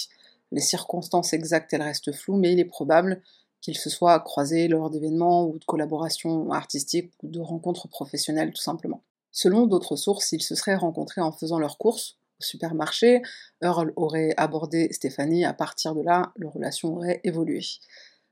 Les 0.51 0.61
circonstances 0.61 1.33
exactes, 1.33 1.73
elles 1.73 1.81
restent 1.81 2.13
floues, 2.13 2.37
mais 2.37 2.53
il 2.53 2.59
est 2.59 2.65
probable 2.65 3.21
qu'ils 3.61 3.77
se 3.77 3.89
soient 3.89 4.19
croisés 4.19 4.67
lors 4.67 4.89
d'événements 4.89 5.45
ou 5.47 5.59
de 5.59 5.65
collaborations 5.65 6.51
artistiques 6.51 7.11
ou 7.23 7.29
de 7.29 7.39
rencontres 7.39 7.87
professionnelles 7.87 8.53
tout 8.53 8.61
simplement. 8.61 9.03
Selon 9.31 9.67
d'autres 9.67 9.95
sources, 9.95 10.31
ils 10.31 10.41
se 10.41 10.55
seraient 10.55 10.75
rencontrés 10.75 11.21
en 11.21 11.31
faisant 11.31 11.59
leurs 11.59 11.77
courses 11.77 12.17
au 12.39 12.43
supermarché, 12.43 13.21
Earl 13.61 13.93
aurait 13.95 14.33
abordé 14.37 14.89
Stéphanie, 14.91 15.45
à 15.45 15.53
partir 15.53 15.95
de 15.95 16.01
là, 16.01 16.31
leur 16.35 16.53
relation 16.53 16.95
aurait 16.95 17.19
évolué. 17.23 17.61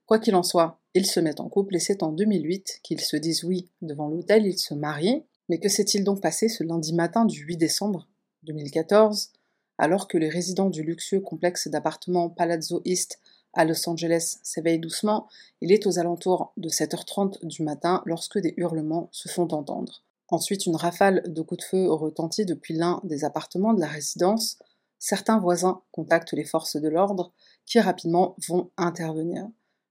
Quoi 0.05 0.19
qu'il 0.19 0.35
en 0.35 0.43
soit, 0.43 0.79
ils 0.93 1.07
se 1.07 1.19
mettent 1.19 1.39
en 1.39 1.49
couple 1.49 1.75
et 1.75 1.79
c'est 1.79 2.03
en 2.03 2.11
2008 2.11 2.81
qu'ils 2.83 3.01
se 3.01 3.17
disent 3.17 3.43
oui 3.43 3.71
devant 3.81 4.07
l'hôtel, 4.07 4.45
ils 4.45 4.59
se 4.59 4.75
marient. 4.75 5.23
Mais 5.49 5.59
que 5.59 5.69
s'est-il 5.69 6.03
donc 6.03 6.21
passé 6.21 6.49
ce 6.49 6.63
lundi 6.63 6.93
matin 6.93 7.25
du 7.25 7.39
8 7.41 7.57
décembre 7.57 8.07
2014, 8.43 9.31
alors 9.77 10.07
que 10.07 10.17
les 10.17 10.29
résidents 10.29 10.69
du 10.69 10.83
luxueux 10.83 11.19
complexe 11.19 11.67
d'appartements 11.67 12.29
Palazzo 12.29 12.81
East 12.85 13.19
Los 13.63 13.87
Angeles 13.87 14.39
s'éveillent 14.43 14.79
doucement, 14.79 15.27
il 15.61 15.71
est 15.71 15.87
aux 15.87 15.99
alentours 15.99 16.51
de 16.57 16.67
7h30 16.67 17.45
du 17.45 17.63
matin 17.63 18.01
lorsque 18.05 18.39
des 18.39 18.53
hurlements 18.57 19.07
se 19.13 19.29
font 19.29 19.47
entendre. 19.53 20.03
Ensuite, 20.27 20.65
une 20.65 20.75
rafale 20.75 21.23
de 21.27 21.41
coups 21.41 21.63
de 21.63 21.69
feu 21.69 21.91
retentit 21.91 22.45
depuis 22.45 22.73
l'un 22.73 22.99
des 23.03 23.23
appartements 23.23 23.73
de 23.73 23.79
la 23.79 23.87
résidence. 23.87 24.57
Certains 24.99 25.39
voisins 25.39 25.81
contactent 25.91 26.33
les 26.33 26.43
forces 26.43 26.75
de 26.75 26.89
l'ordre 26.89 27.31
qui 27.65 27.79
rapidement 27.79 28.35
vont 28.47 28.71
intervenir. 28.75 29.47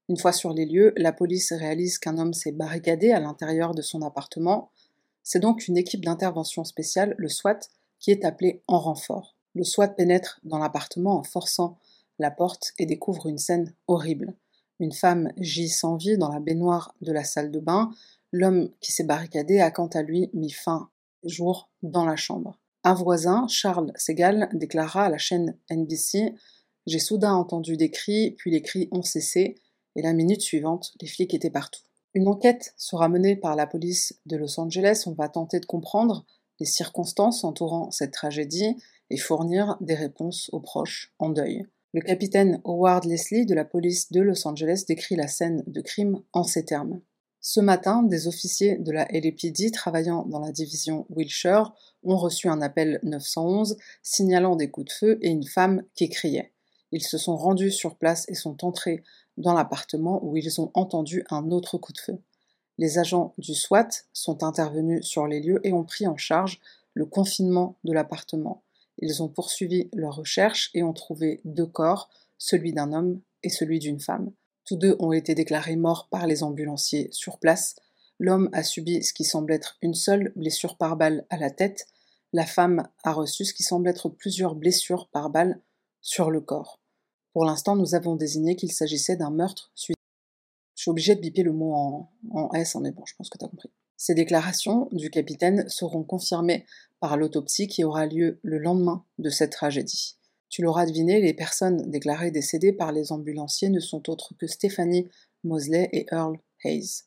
Une 0.09 0.17
fois 0.17 0.33
sur 0.33 0.53
les 0.53 0.65
lieux, 0.65 0.93
la 0.97 1.13
police 1.13 1.51
réalise 1.51 1.97
qu'un 1.97 2.17
homme 2.17 2.33
s'est 2.33 2.51
barricadé 2.51 3.11
à 3.11 3.19
l'intérieur 3.19 3.73
de 3.73 3.81
son 3.81 4.01
appartement. 4.01 4.69
C'est 5.23 5.39
donc 5.39 5.67
une 5.67 5.77
équipe 5.77 6.05
d'intervention 6.05 6.63
spéciale, 6.63 7.15
le 7.17 7.29
SWAT, 7.29 7.59
qui 7.99 8.11
est 8.11 8.25
appelée 8.25 8.61
en 8.67 8.79
renfort. 8.79 9.35
Le 9.55 9.63
SWAT 9.63 9.87
pénètre 9.89 10.39
dans 10.43 10.59
l'appartement 10.59 11.17
en 11.17 11.23
forçant 11.23 11.79
la 12.19 12.31
porte 12.31 12.73
et 12.79 12.85
découvre 12.85 13.27
une 13.27 13.37
scène 13.37 13.73
horrible. 13.87 14.35
Une 14.79 14.91
femme 14.91 15.31
gît 15.37 15.69
sans 15.69 15.95
vie 15.95 16.17
dans 16.17 16.31
la 16.31 16.39
baignoire 16.39 16.95
de 17.01 17.11
la 17.11 17.23
salle 17.23 17.51
de 17.51 17.59
bain, 17.59 17.91
L'homme 18.37 18.69
qui 18.81 18.91
s'est 18.91 19.05
barricadé 19.05 19.61
a 19.61 19.71
quant 19.71 19.87
à 19.87 20.01
lui 20.01 20.29
mis 20.33 20.51
fin 20.51 20.89
jour 21.23 21.69
dans 21.83 22.03
la 22.03 22.17
chambre. 22.17 22.59
Un 22.83 22.93
voisin, 22.93 23.47
Charles 23.47 23.93
Segal, 23.95 24.49
déclara 24.51 25.05
à 25.05 25.09
la 25.09 25.17
chaîne 25.17 25.57
NBC 25.71 26.33
J'ai 26.85 26.99
soudain 26.99 27.33
entendu 27.33 27.77
des 27.77 27.89
cris, 27.89 28.31
puis 28.31 28.51
les 28.51 28.61
cris 28.61 28.89
ont 28.91 29.03
cessé, 29.03 29.55
et 29.95 30.01
la 30.01 30.11
minute 30.11 30.41
suivante, 30.41 30.93
les 30.99 31.07
flics 31.07 31.33
étaient 31.33 31.49
partout. 31.49 31.83
Une 32.13 32.27
enquête 32.27 32.73
sera 32.75 33.07
menée 33.07 33.37
par 33.37 33.55
la 33.55 33.67
police 33.67 34.19
de 34.25 34.35
Los 34.35 34.59
Angeles. 34.59 35.03
On 35.05 35.13
va 35.13 35.29
tenter 35.29 35.61
de 35.61 35.65
comprendre 35.65 36.25
les 36.59 36.65
circonstances 36.65 37.45
entourant 37.45 37.89
cette 37.91 38.11
tragédie 38.11 38.75
et 39.09 39.17
fournir 39.17 39.77
des 39.79 39.95
réponses 39.95 40.49
aux 40.51 40.59
proches 40.59 41.13
en 41.19 41.29
deuil. 41.29 41.65
Le 41.95 42.01
capitaine 42.01 42.59
Howard 42.65 43.05
Leslie 43.05 43.45
de 43.45 43.55
la 43.55 43.63
police 43.63 44.11
de 44.11 44.19
Los 44.19 44.45
Angeles 44.45 44.83
décrit 44.85 45.15
la 45.15 45.29
scène 45.29 45.63
de 45.65 45.79
crime 45.79 46.19
en 46.33 46.43
ces 46.43 46.65
termes. 46.65 46.99
Ce 47.39 47.61
matin, 47.61 48.03
des 48.03 48.27
officiers 48.27 48.77
de 48.77 48.91
la 48.91 49.07
LAPD 49.09 49.71
travaillant 49.71 50.25
dans 50.25 50.41
la 50.41 50.51
division 50.51 51.05
Wilshire 51.09 51.73
ont 52.03 52.17
reçu 52.17 52.49
un 52.49 52.61
appel 52.61 52.99
911 53.03 53.77
signalant 54.03 54.57
des 54.57 54.69
coups 54.69 54.87
de 54.87 54.91
feu 54.91 55.19
et 55.21 55.29
une 55.29 55.45
femme 55.45 55.83
qui 55.95 56.09
criait. 56.09 56.51
Ils 56.91 57.01
se 57.01 57.17
sont 57.17 57.37
rendus 57.37 57.71
sur 57.71 57.95
place 57.95 58.25
et 58.27 58.35
sont 58.35 58.65
entrés 58.65 59.01
dans 59.37 59.53
l'appartement 59.53 60.19
où 60.21 60.35
ils 60.35 60.59
ont 60.59 60.71
entendu 60.73 61.23
un 61.29 61.49
autre 61.49 61.77
coup 61.77 61.93
de 61.93 61.99
feu. 61.99 62.17
Les 62.77 62.99
agents 62.99 63.33
du 63.37 63.55
SWAT 63.55 63.87
sont 64.11 64.43
intervenus 64.43 65.05
sur 65.05 65.27
les 65.27 65.39
lieux 65.39 65.61
et 65.63 65.71
ont 65.71 65.85
pris 65.85 66.07
en 66.07 66.17
charge 66.17 66.59
le 66.93 67.05
confinement 67.05 67.77
de 67.85 67.93
l'appartement. 67.93 68.64
Ils 68.99 69.21
ont 69.21 69.27
poursuivi 69.27 69.89
leurs 69.93 70.15
recherches 70.15 70.69
et 70.73 70.83
ont 70.83 70.93
trouvé 70.93 71.41
deux 71.45 71.65
corps, 71.65 72.09
celui 72.37 72.73
d'un 72.73 72.93
homme 72.93 73.21
et 73.43 73.49
celui 73.49 73.79
d'une 73.79 73.99
femme. 73.99 74.31
Tous 74.65 74.77
deux 74.77 74.95
ont 74.99 75.11
été 75.11 75.35
déclarés 75.35 75.75
morts 75.75 76.07
par 76.09 76.25
les 76.27 76.43
ambulanciers 76.43 77.09
sur 77.11 77.39
place. 77.39 77.75
L'homme 78.19 78.49
a 78.53 78.63
subi 78.63 79.03
ce 79.03 79.13
qui 79.13 79.23
semble 79.23 79.53
être 79.53 79.77
une 79.81 79.93
seule 79.93 80.31
blessure 80.35 80.77
par 80.77 80.95
balle 80.95 81.25
à 81.29 81.37
la 81.37 81.51
tête. 81.51 81.87
La 82.33 82.45
femme 82.45 82.87
a 83.03 83.13
reçu 83.13 83.45
ce 83.45 83.53
qui 83.53 83.63
semble 83.63 83.87
être 83.87 84.09
plusieurs 84.09 84.55
blessures 84.55 85.07
par 85.09 85.29
balle 85.29 85.61
sur 86.01 86.31
le 86.31 86.41
corps. 86.41 86.79
Pour 87.33 87.45
l'instant, 87.45 87.75
nous 87.75 87.95
avons 87.95 88.15
désigné 88.15 88.55
qu'il 88.55 88.71
s'agissait 88.71 89.17
d'un 89.17 89.29
meurtre 89.29 89.71
suite. 89.75 89.97
Je 90.75 90.81
suis 90.81 90.91
obligé 90.91 91.15
de 91.15 91.21
biper 91.21 91.43
le 91.43 91.53
mot 91.53 91.73
en, 91.73 92.11
en 92.31 92.51
S, 92.53 92.75
hein, 92.75 92.79
mais 92.81 92.91
bon, 92.91 93.05
je 93.05 93.13
pense 93.15 93.29
que 93.29 93.37
tu 93.37 93.45
as 93.45 93.49
compris. 93.49 93.69
Ces 93.97 94.13
déclarations 94.13 94.89
du 94.91 95.09
capitaine 95.09 95.67
seront 95.69 96.03
confirmées 96.03 96.65
par 96.99 97.17
l'autopsie 97.17 97.67
qui 97.67 97.83
aura 97.83 98.05
lieu 98.05 98.39
le 98.43 98.57
lendemain 98.57 99.05
de 99.17 99.29
cette 99.29 99.51
tragédie. 99.51 100.17
Tu 100.49 100.61
l'auras 100.61 100.85
deviné, 100.85 101.21
les 101.21 101.33
personnes 101.33 101.89
déclarées 101.89 102.31
décédées 102.31 102.73
par 102.73 102.91
les 102.91 103.11
ambulanciers 103.11 103.69
ne 103.69 103.79
sont 103.79 104.09
autres 104.09 104.33
que 104.37 104.47
Stephanie 104.47 105.09
Mosley 105.43 105.89
et 105.91 106.05
Earl 106.11 106.37
Hayes. 106.63 107.03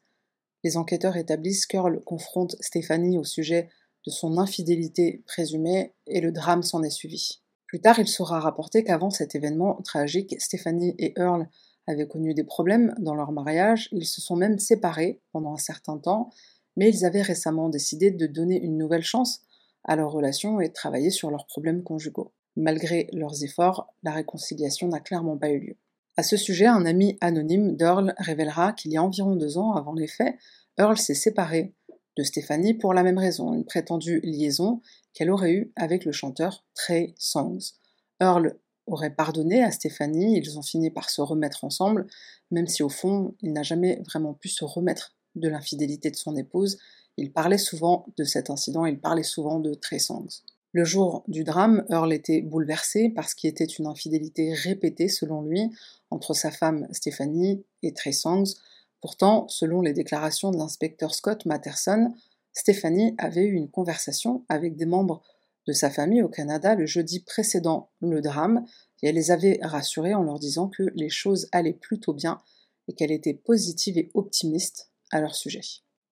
Les 0.64 0.76
enquêteurs 0.76 1.16
établissent 1.16 1.66
qu'Earl 1.66 2.00
confronte 2.04 2.56
Stéphanie 2.60 3.18
au 3.18 3.24
sujet 3.24 3.68
de 4.06 4.10
son 4.10 4.38
infidélité 4.38 5.22
présumée 5.26 5.94
et 6.06 6.20
le 6.20 6.32
drame 6.32 6.62
s'en 6.62 6.82
est 6.82 6.90
suivi. 6.90 7.40
Plus 7.66 7.80
tard, 7.80 7.98
il 7.98 8.08
sera 8.08 8.40
rapporté 8.40 8.82
qu'avant 8.82 9.10
cet 9.10 9.34
événement 9.34 9.80
tragique, 9.82 10.40
Stéphanie 10.40 10.94
et 10.98 11.12
Earl 11.18 11.48
avaient 11.86 12.08
connu 12.08 12.34
des 12.34 12.44
problèmes 12.44 12.94
dans 12.98 13.14
leur 13.14 13.32
mariage, 13.32 13.88
ils 13.92 14.06
se 14.06 14.20
sont 14.20 14.36
même 14.36 14.58
séparés 14.58 15.20
pendant 15.32 15.54
un 15.54 15.58
certain 15.58 15.98
temps, 15.98 16.30
mais 16.78 16.90
ils 16.90 17.04
avaient 17.04 17.22
récemment 17.22 17.68
décidé 17.68 18.12
de 18.12 18.26
donner 18.26 18.56
une 18.56 18.78
nouvelle 18.78 19.02
chance 19.02 19.42
à 19.82 19.96
leur 19.96 20.12
relation 20.12 20.60
et 20.60 20.68
de 20.68 20.72
travailler 20.72 21.10
sur 21.10 21.28
leurs 21.28 21.46
problèmes 21.46 21.82
conjugaux. 21.82 22.32
Malgré 22.56 23.08
leurs 23.12 23.42
efforts, 23.42 23.92
la 24.04 24.12
réconciliation 24.12 24.86
n'a 24.86 25.00
clairement 25.00 25.36
pas 25.36 25.50
eu 25.50 25.58
lieu. 25.58 25.76
À 26.16 26.22
ce 26.22 26.36
sujet, 26.36 26.66
un 26.66 26.86
ami 26.86 27.18
anonyme 27.20 27.76
d'Earl 27.76 28.14
révélera 28.18 28.72
qu'il 28.74 28.92
y 28.92 28.96
a 28.96 29.02
environ 29.02 29.34
deux 29.34 29.58
ans 29.58 29.72
avant 29.72 29.92
les 29.92 30.06
faits, 30.06 30.36
Earl 30.78 30.96
s'est 30.96 31.14
séparé 31.14 31.74
de 32.16 32.22
Stéphanie 32.22 32.74
pour 32.74 32.94
la 32.94 33.02
même 33.02 33.18
raison, 33.18 33.54
une 33.54 33.64
prétendue 33.64 34.20
liaison 34.22 34.80
qu'elle 35.14 35.30
aurait 35.30 35.52
eue 35.52 35.72
avec 35.74 36.04
le 36.04 36.12
chanteur 36.12 36.64
Trey 36.74 37.12
Songs. 37.18 37.72
Earl 38.20 38.56
aurait 38.86 39.14
pardonné 39.14 39.64
à 39.64 39.72
Stéphanie, 39.72 40.38
ils 40.38 40.58
ont 40.58 40.62
fini 40.62 40.90
par 40.90 41.10
se 41.10 41.20
remettre 41.20 41.64
ensemble, 41.64 42.06
même 42.52 42.68
si 42.68 42.84
au 42.84 42.88
fond, 42.88 43.34
il 43.42 43.52
n'a 43.52 43.64
jamais 43.64 44.00
vraiment 44.06 44.34
pu 44.34 44.48
se 44.48 44.64
remettre 44.64 45.17
de 45.38 45.48
l'infidélité 45.48 46.10
de 46.10 46.16
son 46.16 46.36
épouse. 46.36 46.78
Il 47.16 47.32
parlait 47.32 47.58
souvent 47.58 48.06
de 48.16 48.24
cet 48.24 48.50
incident, 48.50 48.86
il 48.86 49.00
parlait 49.00 49.22
souvent 49.22 49.58
de 49.58 49.74
Trey 49.74 49.98
Songs. 49.98 50.42
Le 50.72 50.84
jour 50.84 51.24
du 51.28 51.44
drame, 51.44 51.84
Earl 51.88 52.12
était 52.12 52.42
bouleversé 52.42 53.08
parce 53.08 53.34
qu'il 53.34 53.48
était 53.48 53.64
une 53.64 53.86
infidélité 53.86 54.52
répétée, 54.52 55.08
selon 55.08 55.42
lui, 55.42 55.70
entre 56.10 56.34
sa 56.34 56.50
femme 56.50 56.86
Stéphanie 56.92 57.64
et 57.82 57.94
Trey 57.94 58.12
Songs. 58.12 58.54
Pourtant, 59.00 59.48
selon 59.48 59.80
les 59.80 59.94
déclarations 59.94 60.50
de 60.50 60.58
l'inspecteur 60.58 61.14
Scott 61.14 61.46
Matterson, 61.46 62.14
Stéphanie 62.52 63.14
avait 63.18 63.44
eu 63.44 63.54
une 63.54 63.70
conversation 63.70 64.44
avec 64.48 64.76
des 64.76 64.86
membres 64.86 65.22
de 65.66 65.72
sa 65.72 65.90
famille 65.90 66.22
au 66.22 66.28
Canada 66.28 66.74
le 66.74 66.86
jeudi 66.86 67.20
précédent 67.20 67.90
le 68.00 68.20
drame, 68.20 68.64
et 69.02 69.08
elle 69.08 69.14
les 69.14 69.30
avait 69.30 69.60
rassurés 69.62 70.14
en 70.14 70.22
leur 70.22 70.38
disant 70.38 70.68
que 70.68 70.84
les 70.94 71.10
choses 71.10 71.48
allaient 71.52 71.72
plutôt 71.72 72.12
bien 72.12 72.40
et 72.88 72.94
qu'elle 72.94 73.12
était 73.12 73.34
positive 73.34 73.96
et 73.96 74.10
optimiste 74.14 74.90
leur 75.12 75.34
sujet. 75.34 75.62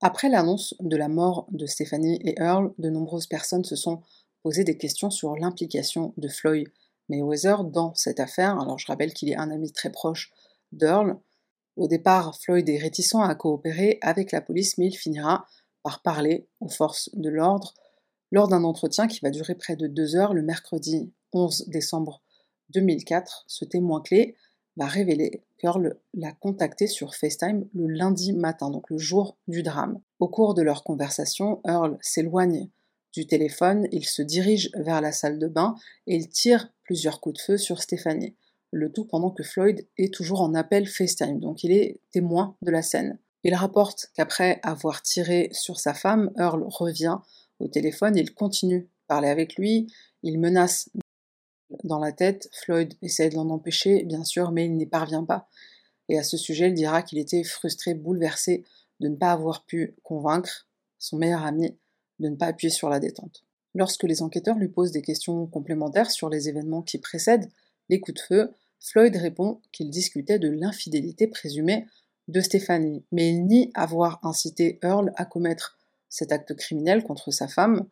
Après 0.00 0.28
l'annonce 0.28 0.74
de 0.80 0.96
la 0.96 1.08
mort 1.08 1.46
de 1.50 1.66
Stéphanie 1.66 2.18
et 2.22 2.34
Earl, 2.38 2.72
de 2.78 2.90
nombreuses 2.90 3.26
personnes 3.26 3.64
se 3.64 3.76
sont 3.76 4.02
poser 4.42 4.62
des 4.62 4.78
questions 4.78 5.10
sur 5.10 5.36
l'implication 5.36 6.14
de 6.18 6.28
Floyd 6.28 6.68
Mayweather 7.08 7.64
dans 7.64 7.94
cette 7.94 8.20
affaire. 8.20 8.60
Alors 8.60 8.78
je 8.78 8.86
rappelle 8.86 9.12
qu'il 9.12 9.28
est 9.28 9.36
un 9.36 9.50
ami 9.50 9.72
très 9.72 9.90
proche 9.90 10.32
d'Earl. 10.70 11.18
Au 11.76 11.88
départ, 11.88 12.36
Floyd 12.36 12.68
est 12.68 12.78
réticent 12.78 13.16
à 13.16 13.34
coopérer 13.34 13.98
avec 14.02 14.32
la 14.32 14.40
police, 14.40 14.78
mais 14.78 14.86
il 14.86 14.96
finira 14.96 15.46
par 15.82 16.00
parler 16.02 16.46
aux 16.60 16.68
forces 16.68 17.10
de 17.14 17.28
l'ordre 17.28 17.74
lors 18.30 18.48
d'un 18.48 18.64
entretien 18.64 19.08
qui 19.08 19.20
va 19.20 19.30
durer 19.30 19.54
près 19.54 19.74
de 19.74 19.86
deux 19.86 20.14
heures 20.14 20.34
le 20.34 20.42
mercredi 20.42 21.12
11 21.32 21.64
décembre 21.68 22.22
2004. 22.70 23.44
Ce 23.46 23.64
témoin 23.64 24.00
clé 24.00 24.36
va 24.76 24.86
révéler 24.86 25.42
qu'Earl 25.58 25.96
l'a 26.14 26.32
contacté 26.32 26.86
sur 26.86 27.14
FaceTime 27.14 27.66
le 27.74 27.86
lundi 27.86 28.32
matin, 28.32 28.70
donc 28.70 28.90
le 28.90 28.98
jour 28.98 29.36
du 29.48 29.62
drame. 29.62 30.00
Au 30.18 30.28
cours 30.28 30.54
de 30.54 30.62
leur 30.62 30.84
conversation, 30.84 31.60
Earl 31.66 31.96
s'éloigne 32.00 32.68
du 33.12 33.26
téléphone, 33.26 33.88
il 33.92 34.04
se 34.04 34.20
dirige 34.20 34.70
vers 34.74 35.00
la 35.00 35.12
salle 35.12 35.38
de 35.38 35.48
bain 35.48 35.74
et 36.06 36.16
il 36.16 36.28
tire 36.28 36.70
plusieurs 36.84 37.20
coups 37.20 37.36
de 37.36 37.42
feu 37.42 37.56
sur 37.56 37.80
Stéphanie. 37.80 38.36
Le 38.72 38.92
tout 38.92 39.06
pendant 39.06 39.30
que 39.30 39.42
Floyd 39.42 39.86
est 39.96 40.12
toujours 40.12 40.42
en 40.42 40.54
appel 40.54 40.86
FaceTime, 40.86 41.40
donc 41.40 41.64
il 41.64 41.72
est 41.72 42.00
témoin 42.12 42.56
de 42.60 42.70
la 42.70 42.82
scène. 42.82 43.18
Il 43.42 43.54
rapporte 43.54 44.10
qu'après 44.14 44.60
avoir 44.62 45.02
tiré 45.02 45.48
sur 45.52 45.78
sa 45.78 45.94
femme, 45.94 46.30
Earl 46.36 46.64
revient 46.66 47.18
au 47.58 47.68
téléphone, 47.68 48.16
il 48.16 48.34
continue 48.34 48.80
de 48.80 48.88
parler 49.06 49.28
avec 49.28 49.56
lui, 49.56 49.86
il 50.22 50.38
menace 50.38 50.90
dans 51.84 51.98
la 51.98 52.12
tête, 52.12 52.48
Floyd 52.52 52.94
essaie 53.02 53.28
de 53.28 53.34
l'en 53.34 53.50
empêcher, 53.50 54.04
bien 54.04 54.24
sûr, 54.24 54.52
mais 54.52 54.66
il 54.66 54.76
n'y 54.76 54.86
parvient 54.86 55.24
pas. 55.24 55.48
Et 56.08 56.18
à 56.18 56.22
ce 56.22 56.36
sujet, 56.36 56.68
il 56.68 56.74
dira 56.74 57.02
qu'il 57.02 57.18
était 57.18 57.42
frustré, 57.42 57.94
bouleversé 57.94 58.64
de 59.00 59.08
ne 59.08 59.16
pas 59.16 59.32
avoir 59.32 59.64
pu 59.64 59.94
convaincre 60.02 60.66
son 60.98 61.18
meilleur 61.18 61.44
ami 61.44 61.76
de 62.18 62.28
ne 62.28 62.36
pas 62.36 62.46
appuyer 62.46 62.70
sur 62.70 62.88
la 62.88 63.00
détente. 63.00 63.44
Lorsque 63.74 64.04
les 64.04 64.22
enquêteurs 64.22 64.56
lui 64.56 64.68
posent 64.68 64.92
des 64.92 65.02
questions 65.02 65.46
complémentaires 65.46 66.10
sur 66.10 66.30
les 66.30 66.48
événements 66.48 66.82
qui 66.82 66.98
précèdent 66.98 67.50
les 67.88 68.00
coups 68.00 68.20
de 68.20 68.26
feu, 68.26 68.54
Floyd 68.80 69.14
répond 69.16 69.60
qu'il 69.72 69.90
discutait 69.90 70.38
de 70.38 70.48
l'infidélité 70.48 71.26
présumée 71.26 71.86
de 72.28 72.40
Stéphanie, 72.40 73.04
mais 73.12 73.28
il 73.28 73.46
nie 73.46 73.70
avoir 73.74 74.18
incité 74.22 74.78
Earl 74.82 75.12
à 75.16 75.24
commettre 75.24 75.78
cet 76.08 76.32
acte 76.32 76.54
criminel 76.54 77.04
contre 77.04 77.30
sa 77.30 77.48
femme. 77.48 77.86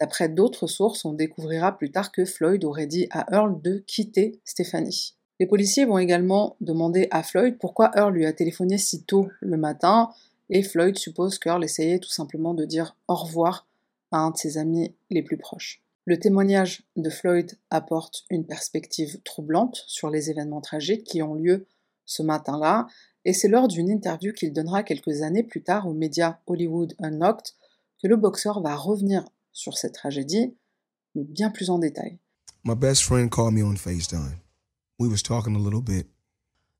D'après 0.00 0.28
d'autres 0.28 0.66
sources, 0.66 1.04
on 1.04 1.12
découvrira 1.12 1.76
plus 1.76 1.90
tard 1.90 2.12
que 2.12 2.24
Floyd 2.24 2.64
aurait 2.64 2.86
dit 2.86 3.06
à 3.10 3.26
Earl 3.32 3.60
de 3.62 3.84
quitter 3.86 4.40
Stéphanie. 4.44 5.14
Les 5.40 5.46
policiers 5.46 5.84
vont 5.84 5.98
également 5.98 6.56
demander 6.60 7.08
à 7.10 7.22
Floyd 7.22 7.58
pourquoi 7.58 7.90
Earl 7.96 8.14
lui 8.14 8.26
a 8.26 8.32
téléphoné 8.32 8.78
si 8.78 9.04
tôt 9.04 9.28
le 9.40 9.56
matin, 9.56 10.10
et 10.50 10.62
Floyd 10.62 10.98
suppose 10.98 11.38
qu'Earl 11.38 11.64
essayait 11.64 11.98
tout 11.98 12.10
simplement 12.10 12.54
de 12.54 12.64
dire 12.64 12.96
au 13.08 13.14
revoir 13.14 13.66
à 14.10 14.18
un 14.18 14.30
de 14.30 14.36
ses 14.36 14.58
amis 14.58 14.94
les 15.10 15.22
plus 15.22 15.38
proches. 15.38 15.82
Le 16.04 16.18
témoignage 16.18 16.82
de 16.96 17.08
Floyd 17.08 17.52
apporte 17.70 18.24
une 18.30 18.46
perspective 18.46 19.20
troublante 19.24 19.82
sur 19.86 20.10
les 20.10 20.30
événements 20.30 20.60
tragiques 20.60 21.04
qui 21.04 21.22
ont 21.22 21.34
lieu 21.34 21.66
ce 22.04 22.22
matin-là, 22.22 22.86
et 23.24 23.32
c'est 23.32 23.48
lors 23.48 23.68
d'une 23.68 23.88
interview 23.88 24.32
qu'il 24.32 24.52
donnera 24.52 24.82
quelques 24.82 25.22
années 25.22 25.42
plus 25.42 25.62
tard 25.62 25.88
aux 25.88 25.94
médias 25.94 26.38
Hollywood 26.46 26.94
Unlocked 26.98 27.54
que 28.02 28.08
le 28.08 28.16
boxeur 28.16 28.60
va 28.60 28.76
revenir 28.76 29.24
sur 29.54 29.78
cette 29.78 29.94
tragédie, 29.94 30.54
mais 31.14 31.24
bien 31.24 31.50
plus 31.50 31.70
en 31.70 31.78
détail. 31.78 32.18
My 32.64 32.74
best 32.74 33.02
friend 33.02 33.30
called 33.30 33.54
me 33.54 33.62
on 33.62 33.76
FaceTime. 33.76 34.40
We 34.98 35.08
was 35.08 35.22
talking 35.22 35.54
a 35.54 35.58
little 35.58 35.80
bit. 35.80 36.06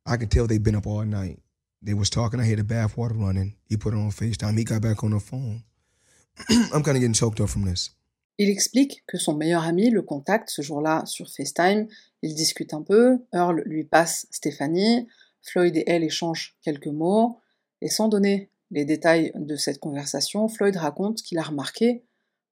I 0.07 0.19
could 0.19 0.31
tell 0.31 0.47
they'd 0.47 0.63
been 0.63 0.77
up 0.77 0.87
all 0.87 1.07
night. 1.07 1.39
They 1.83 1.95
was 1.95 2.11
talking. 2.11 2.41
I 2.41 2.45
hear 2.45 2.57
the 2.57 2.65
bath 2.65 2.97
water 2.97 3.15
running. 3.15 3.55
He 3.69 3.77
put 3.77 3.95
it 3.95 3.99
on 3.99 4.11
FaceTime. 4.11 4.59
He 4.59 4.65
got 4.65 4.83
back 4.83 5.03
on 5.03 5.11
the 5.11 5.21
phone. 5.21 5.63
I'm 6.73 6.83
kind 6.83 6.97
of 6.97 7.01
getting 7.01 7.15
choked 7.15 7.41
up 7.41 7.49
from 7.49 7.65
this. 7.65 7.91
Il 8.39 8.49
explique 8.49 9.05
que 9.07 9.19
son 9.19 9.37
meilleur 9.37 9.63
ami 9.63 9.91
le 9.91 10.03
contacte 10.03 10.51
ce 10.51 10.63
jour-là 10.63 11.05
sur 11.07 11.31
FaceTime. 11.31 11.87
Ils 12.23 12.35
discutent 12.35 12.75
un 12.75 12.83
peu. 12.83 13.19
Earl 13.33 13.63
lui 13.65 13.85
passe 13.85 14.27
Stéphanie. 14.31 15.07
Floyd 15.43 15.77
et 15.77 15.85
elle 15.87 16.03
échangent 16.03 16.57
quelques 16.63 16.89
mots. 16.89 17.39
Et 17.81 17.89
sans 17.89 18.09
donner 18.09 18.51
les 18.71 18.85
détails 18.85 19.31
de 19.37 19.57
cette 19.57 19.79
conversation, 19.79 20.49
Floyd 20.49 20.77
raconte 20.77 21.23
qu'il 21.23 21.39
a 21.39 21.43
remarqué 21.43 22.03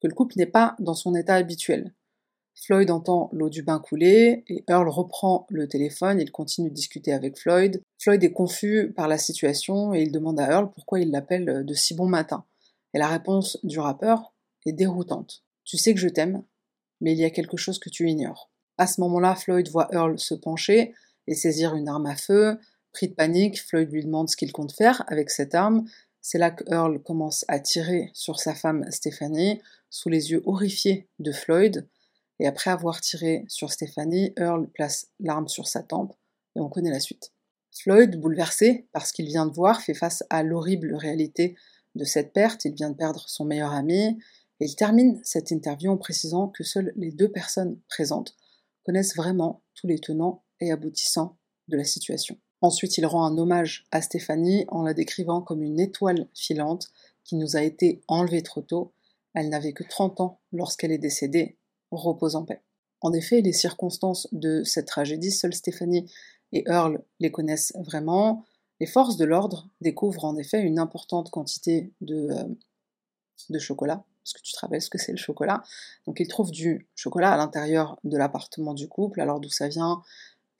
le 0.09 0.15
couple 0.15 0.35
n'est 0.37 0.47
pas 0.47 0.77
dans 0.79 0.95
son 0.95 1.15
état 1.15 1.35
habituel. 1.35 1.93
Floyd 2.55 2.91
entend 2.91 3.31
l'eau 3.33 3.49
du 3.49 3.63
bain 3.63 3.79
couler 3.79 4.45
et 4.49 4.65
Earl 4.69 4.89
reprend 4.89 5.47
le 5.49 5.67
téléphone, 5.67 6.21
il 6.21 6.31
continue 6.31 6.69
de 6.69 6.75
discuter 6.75 7.13
avec 7.13 7.39
Floyd. 7.39 7.83
Floyd 7.99 8.23
est 8.23 8.33
confus 8.33 8.93
par 8.95 9.09
la 9.09 9.19
situation 9.19 9.95
et 9.95 10.03
il 10.03 10.13
demande 10.13 10.39
à 10.39 10.51
Earl 10.51 10.71
pourquoi 10.71 11.01
il 11.01 11.11
l'appelle 11.11 11.65
de 11.65 11.75
si 11.75 11.95
bon 11.95 12.07
matin. 12.07 12.45
Et 12.95 12.99
la 12.99 13.09
réponse 13.09 13.59
du 13.63 13.79
rappeur 13.79 14.35
est 14.67 14.73
déroutante. 14.73 15.43
Tu 15.65 15.79
sais 15.79 15.95
que 15.95 16.01
je 16.01 16.09
t'aime, 16.09 16.43
mais 17.01 17.13
il 17.13 17.19
y 17.19 17.25
a 17.25 17.31
quelque 17.31 17.57
chose 17.57 17.79
que 17.79 17.89
tu 17.89 18.09
ignores. 18.09 18.51
À 18.79 18.87
ce 18.87 19.01
moment-là, 19.01 19.35
Floyd 19.35 19.69
voit 19.69 19.89
Earl 19.93 20.19
se 20.19 20.35
pencher 20.35 20.95
et 21.27 21.35
saisir 21.35 21.75
une 21.75 21.89
arme 21.89 22.07
à 22.07 22.17
feu. 22.17 22.59
Pris 22.93 23.09
de 23.09 23.15
panique, 23.15 23.61
Floyd 23.63 23.91
lui 23.91 24.05
demande 24.05 24.29
ce 24.29 24.37
qu'il 24.37 24.53
compte 24.53 24.73
faire 24.73 25.05
avec 25.07 25.31
cette 25.31 25.55
arme. 25.55 25.85
C'est 26.23 26.39
là 26.39 26.51
que 26.51 26.65
Earl 26.73 27.03
commence 27.03 27.45
à 27.49 27.61
tirer 27.61 28.11
sur 28.15 28.41
sa 28.41 28.55
femme 28.55 28.91
Stephanie, 28.91 29.61
sous 29.91 30.09
les 30.09 30.31
yeux 30.31 30.43
horrifiés 30.47 31.09
de 31.19 31.33
Floyd 31.33 31.87
et 32.43 32.47
après 32.47 32.71
avoir 32.71 33.01
tiré 33.01 33.45
sur 33.47 33.71
Stéphanie, 33.71 34.33
Earl 34.37 34.69
place 34.71 35.09
l'arme 35.21 35.47
sur 35.47 35.69
sa 35.69 35.83
tempe, 35.83 36.13
et 36.57 36.61
on 36.61 36.69
connaît 36.69 36.91
la 36.91 36.99
suite. 36.99 37.33
Floyd, 37.71 38.21
bouleversé 38.21 38.89
par 38.93 39.07
ce 39.07 39.13
qu'il 39.13 39.27
vient 39.27 39.47
de 39.47 39.53
voir, 39.53 39.81
fait 39.81 39.95
face 39.95 40.25
à 40.29 40.43
l'horrible 40.43 40.95
réalité 40.95 41.57
de 41.95 42.05
cette 42.05 42.33
perte, 42.33 42.65
il 42.65 42.75
vient 42.75 42.91
de 42.91 42.97
perdre 42.97 43.25
son 43.29 43.45
meilleur 43.45 43.73
ami, 43.73 44.19
et 44.61 44.65
il 44.65 44.75
termine 44.75 45.21
cette 45.23 45.53
interview 45.53 45.93
en 45.93 45.97
précisant 45.97 46.49
que 46.49 46.65
seules 46.65 46.93
les 46.97 47.13
deux 47.13 47.31
personnes 47.31 47.79
présentes 47.89 48.35
connaissent 48.85 49.15
vraiment 49.15 49.63
tous 49.75 49.87
les 49.87 49.99
tenants 50.01 50.43
et 50.61 50.73
aboutissants 50.73 51.39
de 51.69 51.77
la 51.77 51.85
situation. 51.85 52.37
Ensuite, 52.63 52.97
il 52.97 53.07
rend 53.07 53.27
un 53.27 53.37
hommage 53.37 53.85
à 53.91 54.01
Stéphanie 54.01 54.65
en 54.69 54.83
la 54.83 54.95
décrivant 54.95 55.43
comme 55.43 55.63
une 55.63 55.81
étoile 55.81 56.29
filante 56.35 56.91
qui 57.25 57.35
nous 57.35 57.57
a 57.57 57.63
été 57.63 58.03
enlevée 58.09 58.43
trop 58.43 58.63
tôt. 58.63 58.93
Elle 59.35 59.49
n'avait 59.49 59.73
que 59.73 59.83
30 59.83 60.21
ans 60.21 60.41
lorsqu'elle 60.53 60.93
est 60.93 60.99
décédée 60.99 61.57
repose 61.91 62.37
en 62.37 62.45
paix. 62.45 62.63
En 63.01 63.13
effet, 63.13 63.41
les 63.41 63.53
circonstances 63.53 64.29
de 64.33 64.63
cette 64.63 64.87
tragédie, 64.87 65.33
seules 65.33 65.55
Stéphanie 65.55 66.11
et 66.53 66.65
Earl 66.69 67.03
les 67.19 67.33
connaissent 67.33 67.73
vraiment. 67.81 68.45
Les 68.81 68.87
forces 68.87 69.17
de 69.17 69.25
l'ordre 69.25 69.69
découvrent 69.81 70.25
en 70.25 70.37
effet 70.37 70.63
une 70.63 70.79
importante 70.79 71.31
quantité 71.31 71.93
de, 72.01 72.31
euh, 72.31 72.45
de 73.51 73.59
chocolat, 73.59 74.05
parce 74.23 74.35
que 74.35 74.43
tu 74.43 74.53
te 74.53 74.61
rappelles 74.61 74.83
ce 74.83 74.91
que 74.91 74.99
c'est 74.99 75.13
le 75.13 75.19
chocolat. 75.19 75.63
Donc 76.07 76.21
ils 76.21 76.29
trouvent 76.29 76.53
du 76.53 76.87
chocolat 76.95 77.33
à 77.33 77.37
l'intérieur 77.37 77.99
de 78.05 78.17
l'appartement 78.17 78.75
du 78.75 78.89
couple. 78.89 79.21
Alors 79.21 79.41
d'où 79.41 79.51
ça 79.51 79.69
vient, 79.69 80.03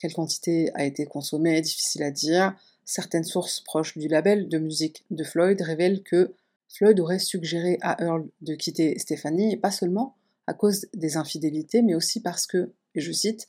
quelle 0.03 0.13
quantité 0.13 0.69
a 0.73 0.83
été 0.83 1.05
consommée, 1.05 1.61
difficile 1.61 2.03
à 2.03 2.11
dire. 2.11 2.53
Certaines 2.83 3.23
sources 3.23 3.61
proches 3.61 3.97
du 3.97 4.09
label 4.09 4.49
de 4.49 4.57
musique 4.57 5.05
de 5.11 5.23
Floyd 5.23 5.61
révèlent 5.61 6.03
que 6.03 6.33
Floyd 6.67 6.99
aurait 6.99 7.19
suggéré 7.19 7.77
à 7.81 8.03
Earl 8.03 8.27
de 8.41 8.53
quitter 8.55 8.99
Stephanie, 8.99 9.53
et 9.53 9.57
pas 9.57 9.71
seulement 9.71 10.17
à 10.45 10.53
cause 10.53 10.87
des 10.93 11.15
infidélités, 11.15 11.81
mais 11.81 11.95
aussi 11.95 12.19
parce 12.19 12.47
que, 12.47 12.73
et 12.95 12.99
je 12.99 13.13
cite, 13.13 13.47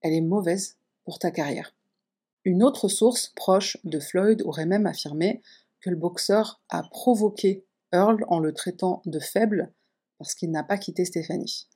elle 0.00 0.12
est 0.12 0.20
mauvaise 0.20 0.74
pour 1.04 1.20
ta 1.20 1.30
carrière. 1.30 1.72
Une 2.44 2.64
autre 2.64 2.88
source 2.88 3.32
proche 3.36 3.76
de 3.84 4.00
Floyd 4.00 4.42
aurait 4.42 4.66
même 4.66 4.86
affirmé 4.86 5.40
que 5.80 5.90
le 5.90 5.96
boxeur 5.96 6.60
a 6.68 6.82
provoqué 6.82 7.64
Earl 7.92 8.24
en 8.26 8.40
le 8.40 8.52
traitant 8.52 9.02
de 9.06 9.20
faible 9.20 9.70
parce 10.18 10.34
qu'il 10.34 10.50
n'a 10.50 10.64
pas 10.64 10.78
quitté 10.78 11.04
Stephanie. 11.04 11.68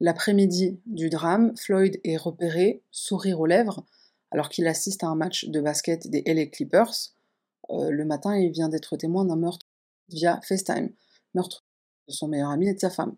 L'après-midi 0.00 0.80
du 0.86 1.08
drame, 1.08 1.56
Floyd 1.56 2.00
est 2.04 2.16
repéré, 2.16 2.82
sourire 2.90 3.40
aux 3.40 3.46
lèvres, 3.46 3.84
alors 4.30 4.48
qu'il 4.48 4.66
assiste 4.66 5.04
à 5.04 5.06
un 5.06 5.14
match 5.14 5.46
de 5.46 5.60
basket 5.60 6.08
des 6.08 6.22
LA 6.26 6.46
Clippers. 6.46 7.12
Euh, 7.70 7.90
le 7.90 8.04
matin, 8.04 8.36
il 8.36 8.50
vient 8.50 8.68
d'être 8.68 8.96
témoin 8.96 9.24
d'un 9.24 9.36
meurtre 9.36 9.66
via 10.08 10.40
FaceTime, 10.42 10.90
meurtre 11.34 11.64
de 12.08 12.12
son 12.12 12.28
meilleur 12.28 12.50
ami 12.50 12.68
et 12.68 12.74
de 12.74 12.80
sa 12.80 12.90
femme. 12.90 13.14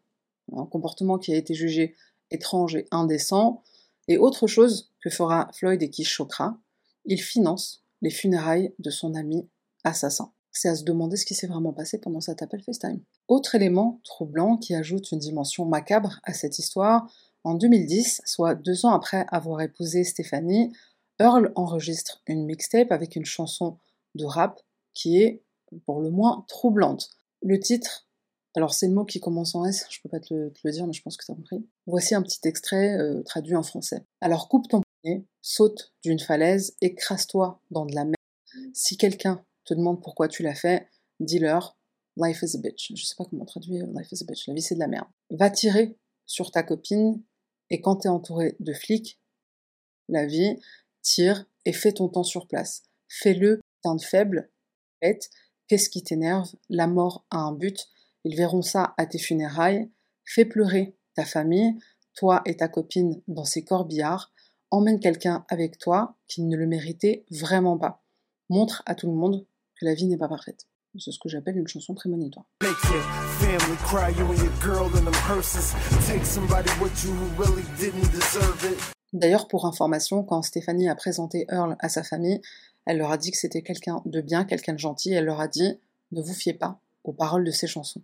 Un 0.52 0.66
comportement 0.66 1.18
qui 1.18 1.32
a 1.32 1.36
été 1.36 1.54
jugé 1.54 1.96
étrange 2.30 2.76
et 2.76 2.86
indécent. 2.90 3.62
Et 4.08 4.18
autre 4.18 4.46
chose 4.46 4.92
que 5.00 5.10
fera 5.10 5.48
Floyd 5.52 5.82
et 5.82 5.90
qui 5.90 6.04
choquera, 6.04 6.58
il 7.04 7.20
finance 7.20 7.82
les 8.02 8.10
funérailles 8.10 8.72
de 8.78 8.90
son 8.90 9.14
ami 9.14 9.48
assassin. 9.84 10.32
C'est 10.56 10.70
à 10.70 10.74
se 10.74 10.84
demander 10.84 11.18
ce 11.18 11.26
qui 11.26 11.34
s'est 11.34 11.46
vraiment 11.46 11.74
passé 11.74 11.98
pendant 11.98 12.22
cet 12.22 12.40
appel 12.40 12.62
FaceTime. 12.62 13.02
Autre 13.28 13.54
élément 13.54 14.00
troublant 14.04 14.56
qui 14.56 14.74
ajoute 14.74 15.12
une 15.12 15.18
dimension 15.18 15.66
macabre 15.66 16.18
à 16.24 16.32
cette 16.32 16.58
histoire, 16.58 17.06
en 17.44 17.54
2010, 17.54 18.22
soit 18.24 18.54
deux 18.54 18.86
ans 18.86 18.94
après 18.94 19.26
avoir 19.28 19.60
épousé 19.60 20.02
Stéphanie, 20.02 20.72
Earl 21.20 21.52
enregistre 21.56 22.22
une 22.26 22.46
mixtape 22.46 22.90
avec 22.90 23.16
une 23.16 23.26
chanson 23.26 23.76
de 24.14 24.24
rap 24.24 24.62
qui 24.94 25.22
est 25.22 25.42
pour 25.84 26.00
le 26.00 26.08
moins 26.08 26.46
troublante. 26.48 27.10
Le 27.42 27.60
titre, 27.60 28.08
alors 28.56 28.72
c'est 28.72 28.88
le 28.88 28.94
mot 28.94 29.04
qui 29.04 29.20
commence 29.20 29.54
en 29.54 29.66
S, 29.66 29.86
je 29.90 30.00
peux 30.00 30.08
pas 30.08 30.20
te 30.20 30.32
le, 30.32 30.70
dire, 30.72 30.86
mais 30.86 30.94
je 30.94 31.02
pense 31.02 31.18
que 31.18 31.24
tu 31.26 31.32
as 31.32 31.34
compris. 31.34 31.68
Voici 31.86 32.14
un 32.14 32.22
petit 32.22 32.40
extrait 32.44 32.96
euh, 32.98 33.22
traduit 33.22 33.56
en 33.56 33.62
français. 33.62 34.06
Alors 34.22 34.48
coupe 34.48 34.68
ton 34.68 34.80
poignet, 34.80 35.26
saute 35.42 35.92
d'une 36.02 36.18
falaise, 36.18 36.74
écrase-toi 36.80 37.60
dans 37.70 37.84
de 37.84 37.94
la 37.94 38.06
mer. 38.06 38.16
Si 38.72 38.96
quelqu'un 38.96 39.44
te 39.66 39.74
demande 39.74 40.02
pourquoi 40.02 40.28
tu 40.28 40.42
l'as 40.42 40.54
fait, 40.54 40.88
dis-leur 41.20 41.76
Life 42.16 42.40
is 42.42 42.56
a 42.56 42.60
bitch. 42.60 42.92
Je 42.94 43.04
sais 43.04 43.14
pas 43.16 43.26
comment 43.28 43.44
traduire 43.44 43.86
Life 43.88 44.10
is 44.12 44.22
a 44.22 44.26
bitch. 44.26 44.48
La 44.48 44.54
vie 44.54 44.62
c'est 44.62 44.74
de 44.74 44.80
la 44.80 44.88
merde. 44.88 45.08
Va 45.30 45.50
tirer 45.50 45.98
sur 46.24 46.50
ta 46.50 46.62
copine 46.62 47.22
et 47.68 47.82
quand 47.82 47.96
t'es 47.96 48.08
entouré 48.08 48.56
de 48.60 48.72
flics, 48.72 49.20
la 50.08 50.24
vie, 50.24 50.58
tire 51.02 51.44
et 51.66 51.72
fais 51.72 51.92
ton 51.92 52.08
temps 52.08 52.22
sur 52.22 52.46
place. 52.46 52.84
Fais-le, 53.08 53.60
de 53.84 54.02
faible, 54.02 54.50
bête, 55.00 55.30
Qu'est-ce 55.68 55.90
qui 55.90 56.02
t'énerve? 56.02 56.54
La 56.68 56.86
mort 56.86 57.24
a 57.30 57.38
un 57.38 57.52
but. 57.52 57.88
Ils 58.24 58.36
verront 58.36 58.62
ça 58.62 58.94
à 58.98 59.06
tes 59.06 59.18
funérailles. 59.18 59.90
Fais 60.24 60.44
pleurer 60.44 60.96
ta 61.14 61.24
famille, 61.24 61.74
toi 62.14 62.42
et 62.46 62.56
ta 62.56 62.68
copine 62.68 63.20
dans 63.26 63.44
ces 63.44 63.64
corbillards. 63.64 64.32
Emmène 64.70 65.00
quelqu'un 65.00 65.44
avec 65.48 65.78
toi 65.78 66.16
qui 66.28 66.42
ne 66.42 66.56
le 66.56 66.66
méritait 66.66 67.24
vraiment 67.30 67.78
pas. 67.78 68.04
Montre 68.48 68.82
à 68.86 68.94
tout 68.94 69.08
le 69.08 69.14
monde 69.16 69.44
que 69.78 69.84
la 69.84 69.94
vie 69.94 70.06
n'est 70.06 70.16
pas 70.16 70.28
parfaite. 70.28 70.66
C'est 70.98 71.12
ce 71.12 71.18
que 71.18 71.28
j'appelle 71.28 71.58
une 71.58 71.68
chanson 71.68 71.94
prémonitoire. 71.94 72.46
D'ailleurs, 79.12 79.48
pour 79.48 79.66
information, 79.66 80.22
quand 80.24 80.42
Stéphanie 80.42 80.88
a 80.88 80.94
présenté 80.94 81.46
Earl 81.50 81.76
à 81.80 81.88
sa 81.88 82.02
famille, 82.02 82.40
elle 82.86 82.98
leur 82.98 83.10
a 83.10 83.18
dit 83.18 83.30
que 83.30 83.36
c'était 83.36 83.62
quelqu'un 83.62 84.00
de 84.06 84.20
bien, 84.20 84.44
quelqu'un 84.44 84.72
de 84.72 84.78
gentil. 84.78 85.12
Elle 85.12 85.26
leur 85.26 85.40
a 85.40 85.48
dit 85.48 85.78
ne 86.12 86.22
vous 86.22 86.34
fiez 86.34 86.54
pas 86.54 86.80
aux 87.04 87.12
paroles 87.12 87.44
de 87.44 87.50
ses 87.50 87.66
chansons. 87.66 88.02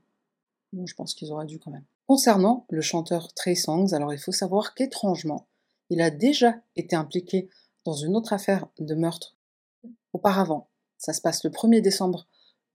Bon, 0.73 0.87
je 0.87 0.95
pense 0.95 1.15
qu'ils 1.15 1.33
auraient 1.33 1.47
dû 1.47 1.59
quand 1.59 1.71
même. 1.71 1.85
Concernant 2.07 2.67
le 2.69 2.81
chanteur 2.81 3.33
Trey 3.33 3.55
Songs, 3.55 3.93
alors 3.93 4.13
il 4.13 4.19
faut 4.19 4.33
savoir 4.33 4.75
qu'étrangement, 4.75 5.47
il 5.89 6.01
a 6.03 6.11
déjà 6.11 6.57
été 6.77 6.97
impliqué 6.97 7.49
dans 7.85 7.95
une 7.95 8.17
autre 8.17 8.33
affaire 8.33 8.67
de 8.79 8.95
meurtre 8.95 9.37
auparavant. 10.13 10.69
Ça 11.03 11.13
se 11.13 11.21
passe 11.21 11.43
le 11.43 11.51
1er 11.51 11.81
décembre 11.81 12.29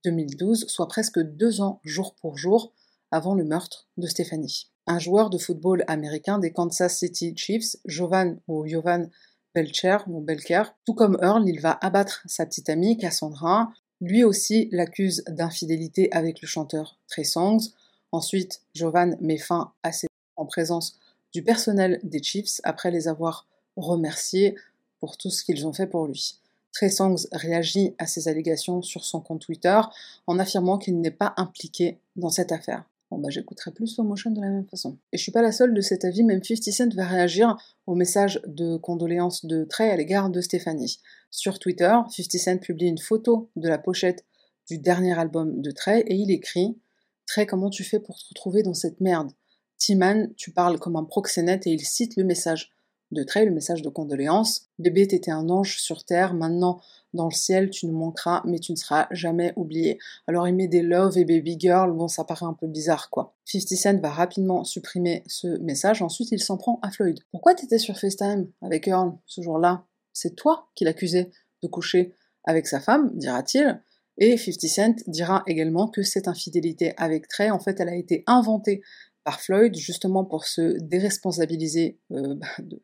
2012, 0.04 0.66
soit 0.68 0.86
presque 0.86 1.18
deux 1.18 1.62
ans 1.62 1.80
jour 1.82 2.14
pour 2.14 2.36
jour 2.36 2.74
avant 3.10 3.34
le 3.34 3.42
meurtre 3.42 3.88
de 3.96 4.06
Stéphanie. 4.06 4.68
Un 4.86 4.98
joueur 4.98 5.30
de 5.30 5.38
football 5.38 5.82
américain 5.86 6.38
des 6.38 6.52
Kansas 6.52 6.98
City 6.98 7.32
Chiefs, 7.34 7.76
Jovan 7.86 8.38
ou 8.46 8.66
Jovan 8.66 9.08
Belcher 9.54 9.96
ou 10.08 10.20
Belker. 10.20 10.64
Tout 10.84 10.92
comme 10.92 11.16
Earl, 11.22 11.48
il 11.48 11.58
va 11.60 11.78
abattre 11.80 12.22
sa 12.26 12.44
petite 12.44 12.68
amie 12.68 12.98
Cassandra. 12.98 13.72
Lui 14.02 14.24
aussi 14.24 14.68
l'accuse 14.72 15.24
d'infidélité 15.28 16.12
avec 16.12 16.42
le 16.42 16.48
chanteur 16.48 16.98
Trey 17.08 17.24
Songs. 17.24 17.70
Ensuite, 18.12 18.60
Jovan 18.74 19.16
met 19.22 19.38
fin 19.38 19.72
à 19.82 19.90
ses 19.90 20.06
en 20.36 20.44
présence 20.44 20.98
du 21.32 21.42
personnel 21.42 21.98
des 22.02 22.22
Chiefs 22.22 22.60
après 22.62 22.90
les 22.90 23.08
avoir 23.08 23.46
remerciés 23.76 24.54
pour 25.00 25.16
tout 25.16 25.30
ce 25.30 25.42
qu'ils 25.42 25.66
ont 25.66 25.72
fait 25.72 25.86
pour 25.86 26.06
lui. 26.06 26.38
Trey 26.78 26.90
Songs 26.90 27.26
réagit 27.32 27.96
à 27.98 28.06
ces 28.06 28.28
allégations 28.28 28.82
sur 28.82 29.04
son 29.04 29.20
compte 29.20 29.40
Twitter 29.40 29.80
en 30.28 30.38
affirmant 30.38 30.78
qu'il 30.78 31.00
n'est 31.00 31.10
pas 31.10 31.34
impliqué 31.36 31.98
dans 32.14 32.30
cette 32.30 32.52
affaire. 32.52 32.84
Bon 33.10 33.18
bah 33.18 33.30
j'écouterai 33.30 33.72
plus 33.72 33.88
slow 33.88 34.04
motion 34.04 34.30
de 34.30 34.40
la 34.40 34.48
même 34.48 34.68
façon. 34.68 34.96
Et 35.12 35.18
je 35.18 35.22
suis 35.24 35.32
pas 35.32 35.42
la 35.42 35.50
seule 35.50 35.74
de 35.74 35.80
cet 35.80 36.04
avis, 36.04 36.22
même 36.22 36.40
50 36.40 36.72
Cent 36.72 36.94
va 36.94 37.04
réagir 37.04 37.56
au 37.88 37.96
message 37.96 38.40
de 38.46 38.76
condoléances 38.76 39.44
de 39.44 39.64
Trey 39.64 39.90
à 39.90 39.96
l'égard 39.96 40.30
de 40.30 40.40
Stéphanie. 40.40 41.00
Sur 41.32 41.58
Twitter, 41.58 41.92
50 42.10 42.30
Cent 42.40 42.58
publie 42.58 42.86
une 42.86 42.98
photo 42.98 43.50
de 43.56 43.68
la 43.68 43.78
pochette 43.78 44.24
du 44.68 44.78
dernier 44.78 45.18
album 45.18 45.60
de 45.60 45.72
Trey 45.72 46.04
et 46.06 46.14
il 46.14 46.30
écrit 46.30 46.78
Trey, 47.26 47.44
comment 47.44 47.70
tu 47.70 47.82
fais 47.82 47.98
pour 47.98 48.16
te 48.18 48.28
retrouver 48.28 48.62
dans 48.62 48.74
cette 48.74 49.00
merde? 49.00 49.32
Timan, 49.78 50.32
tu 50.36 50.52
parles 50.52 50.78
comme 50.78 50.94
un 50.94 51.04
proxénète 51.04 51.66
et 51.66 51.70
il 51.70 51.84
cite 51.84 52.14
le 52.14 52.22
message 52.22 52.72
de 53.10 53.22
Trey, 53.22 53.44
le 53.44 53.52
message 53.52 53.82
de 53.82 53.88
condoléances. 53.88 54.68
Bébé, 54.78 55.06
t'étais 55.06 55.30
un 55.30 55.48
ange 55.48 55.78
sur 55.80 56.04
terre, 56.04 56.34
maintenant 56.34 56.80
dans 57.14 57.26
le 57.26 57.34
ciel, 57.34 57.70
tu 57.70 57.86
nous 57.86 57.96
manqueras, 57.96 58.42
mais 58.44 58.58
tu 58.58 58.72
ne 58.72 58.76
seras 58.76 59.06
jamais 59.10 59.52
oublié. 59.56 59.98
Alors 60.26 60.46
il 60.46 60.54
met 60.54 60.68
des 60.68 60.82
love 60.82 61.16
et 61.16 61.24
baby 61.24 61.56
girl, 61.58 61.92
bon 61.92 62.08
ça 62.08 62.24
paraît 62.24 62.46
un 62.46 62.52
peu 62.52 62.66
bizarre 62.66 63.08
quoi. 63.10 63.34
50 63.46 63.68
Cent 63.68 64.00
va 64.00 64.10
rapidement 64.10 64.64
supprimer 64.64 65.22
ce 65.26 65.58
message, 65.58 66.02
ensuite 66.02 66.30
il 66.32 66.40
s'en 66.40 66.58
prend 66.58 66.78
à 66.82 66.90
Floyd. 66.90 67.18
Pourquoi 67.30 67.54
t'étais 67.54 67.78
sur 67.78 67.98
FaceTime 67.98 68.48
avec 68.62 68.86
Earl 68.86 69.12
ce 69.26 69.40
jour-là? 69.40 69.84
C'est 70.12 70.36
toi 70.36 70.68
qui 70.74 70.84
l'accusais 70.84 71.30
de 71.62 71.68
coucher 71.68 72.14
avec 72.44 72.66
sa 72.66 72.80
femme, 72.80 73.10
dira-t-il. 73.14 73.80
Et 74.18 74.36
50 74.36 74.60
Cent 74.60 74.94
dira 75.06 75.44
également 75.46 75.88
que 75.88 76.02
cette 76.02 76.28
infidélité 76.28 76.92
avec 76.96 77.28
Trey, 77.28 77.50
en 77.50 77.60
fait, 77.60 77.80
elle 77.80 77.88
a 77.88 77.94
été 77.94 78.24
inventée 78.26 78.82
par 79.24 79.40
Floyd 79.40 79.76
justement 79.76 80.24
pour 80.24 80.44
se 80.44 80.78
déresponsabiliser 80.80 81.98
euh, 82.12 82.34
de, 82.58 82.82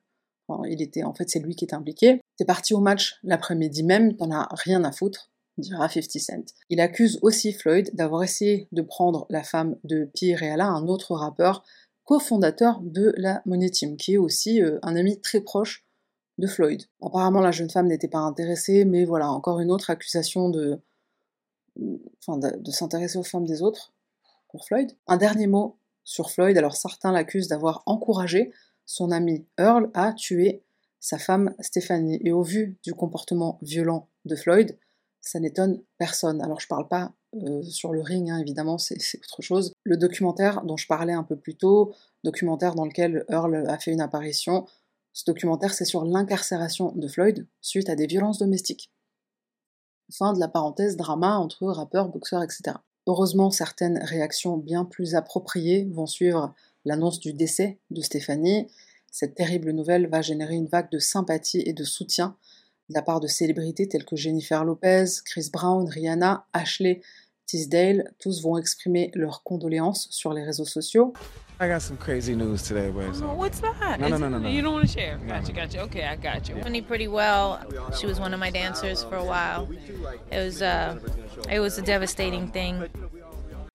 il 0.66 0.82
était, 0.82 1.02
en 1.02 1.14
fait, 1.14 1.28
c'est 1.30 1.40
lui 1.40 1.54
qui 1.54 1.64
était 1.64 1.74
impliqué. 1.74 2.20
T'es 2.36 2.44
parti 2.44 2.74
au 2.74 2.80
match 2.80 3.18
l'après-midi 3.22 3.82
même, 3.82 4.16
t'en 4.16 4.30
as 4.30 4.48
rien 4.52 4.84
à 4.84 4.92
foutre, 4.92 5.30
dira 5.58 5.88
50 5.88 6.10
Cent. 6.20 6.54
Il 6.68 6.80
accuse 6.80 7.18
aussi 7.22 7.52
Floyd 7.52 7.90
d'avoir 7.94 8.22
essayé 8.22 8.68
de 8.72 8.82
prendre 8.82 9.26
la 9.30 9.42
femme 9.42 9.76
de 9.84 10.10
Pierre 10.14 10.40
Reala, 10.40 10.66
un 10.66 10.86
autre 10.88 11.14
rappeur, 11.14 11.64
cofondateur 12.04 12.80
de 12.82 13.14
la 13.16 13.42
Money 13.46 13.70
Team, 13.70 13.96
qui 13.96 14.14
est 14.14 14.18
aussi 14.18 14.62
euh, 14.62 14.78
un 14.82 14.96
ami 14.96 15.20
très 15.20 15.40
proche 15.40 15.84
de 16.38 16.46
Floyd. 16.46 16.82
Apparemment, 17.00 17.40
la 17.40 17.52
jeune 17.52 17.70
femme 17.70 17.86
n'était 17.86 18.08
pas 18.08 18.18
intéressée, 18.18 18.84
mais 18.84 19.04
voilà, 19.04 19.30
encore 19.30 19.60
une 19.60 19.70
autre 19.70 19.90
accusation 19.90 20.50
de, 20.50 20.80
enfin, 22.26 22.38
de 22.38 22.70
s'intéresser 22.70 23.18
aux 23.18 23.22
femmes 23.22 23.46
des 23.46 23.62
autres 23.62 23.94
pour 24.50 24.66
Floyd. 24.66 24.92
Un 25.06 25.16
dernier 25.16 25.46
mot 25.46 25.78
sur 26.02 26.30
Floyd, 26.30 26.58
alors 26.58 26.76
certains 26.76 27.12
l'accusent 27.12 27.48
d'avoir 27.48 27.82
encouragé 27.86 28.52
son 28.86 29.10
ami 29.10 29.46
Earl 29.58 29.90
a 29.94 30.12
tué 30.12 30.62
sa 31.00 31.18
femme 31.18 31.54
Stéphanie. 31.60 32.18
Et 32.24 32.32
au 32.32 32.42
vu 32.42 32.78
du 32.82 32.94
comportement 32.94 33.58
violent 33.62 34.08
de 34.24 34.36
Floyd, 34.36 34.78
ça 35.20 35.40
n'étonne 35.40 35.82
personne. 35.98 36.40
Alors 36.40 36.60
je 36.60 36.68
parle 36.68 36.88
pas 36.88 37.12
euh, 37.34 37.62
sur 37.62 37.92
le 37.92 38.00
ring, 38.00 38.30
hein, 38.30 38.38
évidemment, 38.38 38.78
c'est 38.78 38.96
autre 39.16 39.42
chose. 39.42 39.72
Le 39.82 39.96
documentaire 39.96 40.62
dont 40.64 40.76
je 40.76 40.86
parlais 40.86 41.12
un 41.12 41.24
peu 41.24 41.36
plus 41.36 41.56
tôt, 41.56 41.92
documentaire 42.22 42.74
dans 42.74 42.84
lequel 42.84 43.24
Earl 43.28 43.66
a 43.68 43.78
fait 43.78 43.92
une 43.92 44.00
apparition, 44.00 44.66
ce 45.12 45.24
documentaire 45.26 45.74
c'est 45.74 45.84
sur 45.84 46.04
l'incarcération 46.04 46.92
de 46.92 47.08
Floyd 47.08 47.46
suite 47.60 47.88
à 47.88 47.96
des 47.96 48.06
violences 48.06 48.38
domestiques. 48.38 48.90
Fin 50.12 50.32
de 50.32 50.40
la 50.40 50.48
parenthèse 50.48 50.96
drama 50.96 51.36
entre 51.36 51.66
rappeurs, 51.66 52.08
boxeurs, 52.08 52.42
etc. 52.42 52.76
Heureusement, 53.06 53.50
certaines 53.50 53.98
réactions 53.98 54.56
bien 54.56 54.84
plus 54.84 55.14
appropriées 55.14 55.88
vont 55.92 56.06
suivre 56.06 56.54
l'annonce 56.84 57.20
du 57.20 57.32
décès 57.32 57.78
de 57.90 58.00
Stéphanie. 58.00 58.68
Cette 59.10 59.34
terrible 59.34 59.70
nouvelle 59.70 60.08
va 60.08 60.22
générer 60.22 60.54
une 60.54 60.66
vague 60.66 60.90
de 60.90 60.98
sympathie 60.98 61.62
et 61.64 61.72
de 61.72 61.84
soutien 61.84 62.36
de 62.88 62.94
la 62.94 63.02
part 63.02 63.20
de 63.20 63.26
célébrités 63.28 63.88
telles 63.88 64.04
que 64.04 64.16
Jennifer 64.16 64.64
Lopez, 64.64 65.06
Chris 65.24 65.50
Brown, 65.52 65.88
Rihanna, 65.88 66.46
Ashley 66.52 67.00
Tisdale, 67.46 68.12
tous 68.18 68.42
vont 68.42 68.58
exprimer 68.58 69.10
leurs 69.14 69.42
condoléances 69.42 70.08
sur 70.10 70.32
les 70.32 70.42
réseaux 70.42 70.64
sociaux. 70.64 71.12
I 71.60 71.68
got 71.68 71.80
some 71.80 71.96
crazy 71.96 72.34
news 72.34 72.58
today, 72.66 72.90
but 72.90 73.14
Oh, 73.22 73.34
what's 73.36 73.60
that? 73.60 73.98
No, 74.00 74.08
no, 74.08 74.16
no, 74.18 74.28
no, 74.28 74.38
no. 74.38 74.48
You 74.48 74.60
don't 74.60 74.74
want 74.74 74.86
to 74.86 74.92
share? 74.92 75.20
Gotcha, 75.28 75.52
gotcha. 75.52 75.82
Okay, 75.82 76.02
I 76.02 76.16
got 76.16 76.48
you. 76.48 76.56
Doing 76.60 76.82
pretty 76.82 77.06
well. 77.06 77.60
She 77.96 78.06
was 78.06 78.18
one 78.18 78.34
of 78.34 78.40
my 78.40 78.50
dancers 78.50 79.04
for 79.04 79.16
a 79.16 79.24
while. 79.24 79.68
It 80.32 80.38
was 80.44 80.62
uh, 80.62 80.98
it 81.48 81.60
was 81.60 81.78
a 81.78 81.82
devastating 81.82 82.48
thing. 82.48 82.82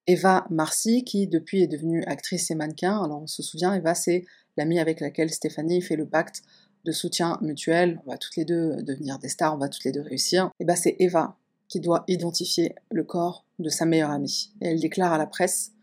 Eva 0.10 0.48
Marcy, 0.50 1.04
qui 1.04 1.28
depuis 1.28 1.62
est 1.62 1.68
devenue 1.68 2.04
actrice 2.06 2.50
et 2.50 2.56
mannequin. 2.56 3.00
Alors 3.04 3.22
on 3.22 3.28
se 3.28 3.44
souvient, 3.44 3.76
Eva, 3.76 3.94
c'est 3.94 4.26
l'amie 4.58 4.80
avec 4.80 5.02
laquelle 5.02 5.30
Stéphanie 5.30 5.84
fait 5.84 5.96
le 5.96 6.08
pacte 6.08 6.42
de 6.84 6.92
soutien 6.92 7.38
mutuel. 7.42 8.02
On 8.08 8.10
va 8.10 8.18
toutes 8.18 8.36
les 8.36 8.44
deux 8.44 8.82
devenir 8.82 9.20
des 9.20 9.30
stars, 9.30 9.54
on 9.54 9.60
va 9.60 9.70
toutes 9.70 9.84
les 9.84 9.92
deux 9.92 10.02
réussir. 10.02 10.50
Et 10.60 10.66
bah 10.66 10.76
c'est 10.76 10.96
Eva 10.98 11.38
qui 11.68 11.80
doit 11.80 12.06
identifier 12.08 12.74
le 12.90 13.04
corps 13.04 13.46
de 13.60 13.70
sa 13.70 13.86
meilleure 13.86 14.10
amie. 14.10 14.52
Et 14.62 14.70
elle 14.70 14.80
déclare 14.80 15.14
à 15.14 15.20
la 15.20 15.28
presse 15.28 15.74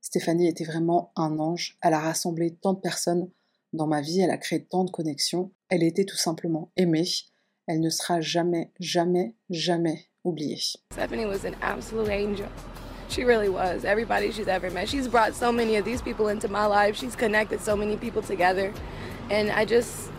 Stéphanie 0.00 0.46
était 0.46 0.62
vraiment 0.62 1.10
un 1.16 1.40
ange. 1.40 1.76
Elle 1.82 1.94
a 1.94 1.98
rassemblé 1.98 2.54
tant 2.54 2.74
de 2.74 2.80
personnes 2.80 3.28
dans 3.72 3.88
ma 3.88 4.02
vie, 4.02 4.20
elle 4.20 4.30
a 4.30 4.38
créé 4.38 4.62
tant 4.62 4.84
de 4.84 4.92
connexions. 4.92 5.50
Elle 5.68 5.82
était 5.82 6.04
tout 6.04 6.16
simplement 6.16 6.70
aimée. 6.76 7.08
Elle 7.66 7.80
ne 7.80 7.90
sera 7.90 8.20
jamais, 8.20 8.70
jamais, 8.78 9.34
jamais 9.50 10.06
oubliée. 10.22 10.60
Was 10.96 11.44
an 11.44 11.54
absolute 11.60 12.08
angel. 12.08 12.46
She 13.14 13.22
really 13.22 13.48
was. 13.48 13.84
Everybody 13.84 14.32
she's 14.32 14.48
ever 14.48 14.72
met. 14.72 14.88
She's 14.88 15.06
brought 15.06 15.36
so 15.36 15.52
many 15.52 15.76
of 15.76 15.84
these 15.84 16.02
people 16.02 16.26
into 16.26 16.48
my 16.48 16.66
life. 16.66 16.96
She's 16.96 17.14
connected 17.14 17.60
so 17.60 17.76
many 17.76 17.96
people 17.96 18.22
together. 18.22 18.72
And 19.30 19.52
I 19.52 19.64
just, 19.64 20.10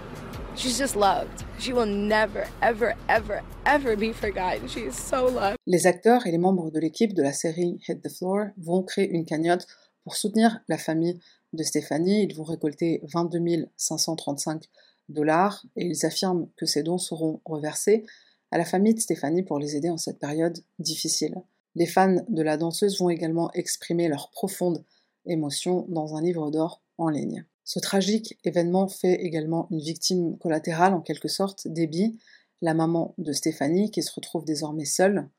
she's 0.56 0.78
just 0.78 0.96
loved. 0.96 1.44
She 1.60 1.74
will 1.74 1.86
never, 1.86 2.48
ever, 2.62 2.96
ever, 3.10 3.42
ever 3.66 3.98
be 3.98 4.14
forgotten. 4.14 4.70
She 4.70 4.86
is 4.86 4.96
so 4.96 5.26
loved. 5.26 5.58
Les 5.68 5.88
acteurs 5.88 6.26
et 6.26 6.32
les 6.32 6.38
membres 6.38 6.72
de 6.72 6.80
l'équipe 6.80 7.14
de 7.14 7.22
la 7.22 7.34
série 7.34 7.82
Hit 7.86 8.02
the 8.02 8.08
Floor 8.08 8.52
vont 8.58 8.84
créer 8.84 9.10
une 9.10 9.26
cagnotte 9.26 9.68
pour 10.06 10.16
soutenir 10.16 10.62
la 10.70 10.78
famille 10.78 11.20
de 11.52 11.64
Stéphanie. 11.64 12.24
Ils 12.24 12.36
vont 12.38 12.46
récolter 12.46 13.02
22 13.14 13.68
535 13.76 14.64
dollars 15.10 15.66
et 15.76 15.84
ils 15.86 16.06
affirment 16.06 16.48
que 16.56 16.66
ces 16.66 16.82
dons 16.82 16.98
seront 16.98 17.42
reversés 17.44 18.06
à 18.52 18.58
la 18.58 18.64
famille 18.64 18.94
de 18.94 19.02
Stéphanie 19.02 19.44
pour 19.44 19.60
les 19.60 19.76
aider 19.76 19.90
en 19.90 19.98
cette 19.98 20.20
période 20.20 20.58
difficile. 20.80 21.36
Les 21.76 21.86
fans 21.86 22.24
de 22.30 22.42
la 22.42 22.58
danseuse 22.58 23.00
vont 23.00 23.10
également 23.10 23.52
exprimer 23.54 24.08
leur 24.08 24.30
profonde 24.32 24.84
émotion 25.26 25.86
dans 25.90 26.16
un 26.16 26.22
livre 26.22 26.50
d'or 26.52 26.82
en 26.98 27.10
ligne. 27.10 27.46
Ce 27.64 27.80
tragique 27.80 28.38
événement 28.44 28.88
fait 28.88 29.16
également 29.16 29.68
une 29.72 29.82
victime 29.82 30.38
collatérale 30.38 30.94
en 30.94 31.02
quelque 31.02 31.28
sorte, 31.28 31.68
Debbie, 31.68 32.18
la 32.62 32.74
maman 32.74 33.14
de 33.18 33.34
Stéphanie, 33.34 33.92
qui 33.92 34.04
se 34.04 34.14
retrouve 34.14 34.46
désormais 34.46 34.86
seule. 34.86 35.30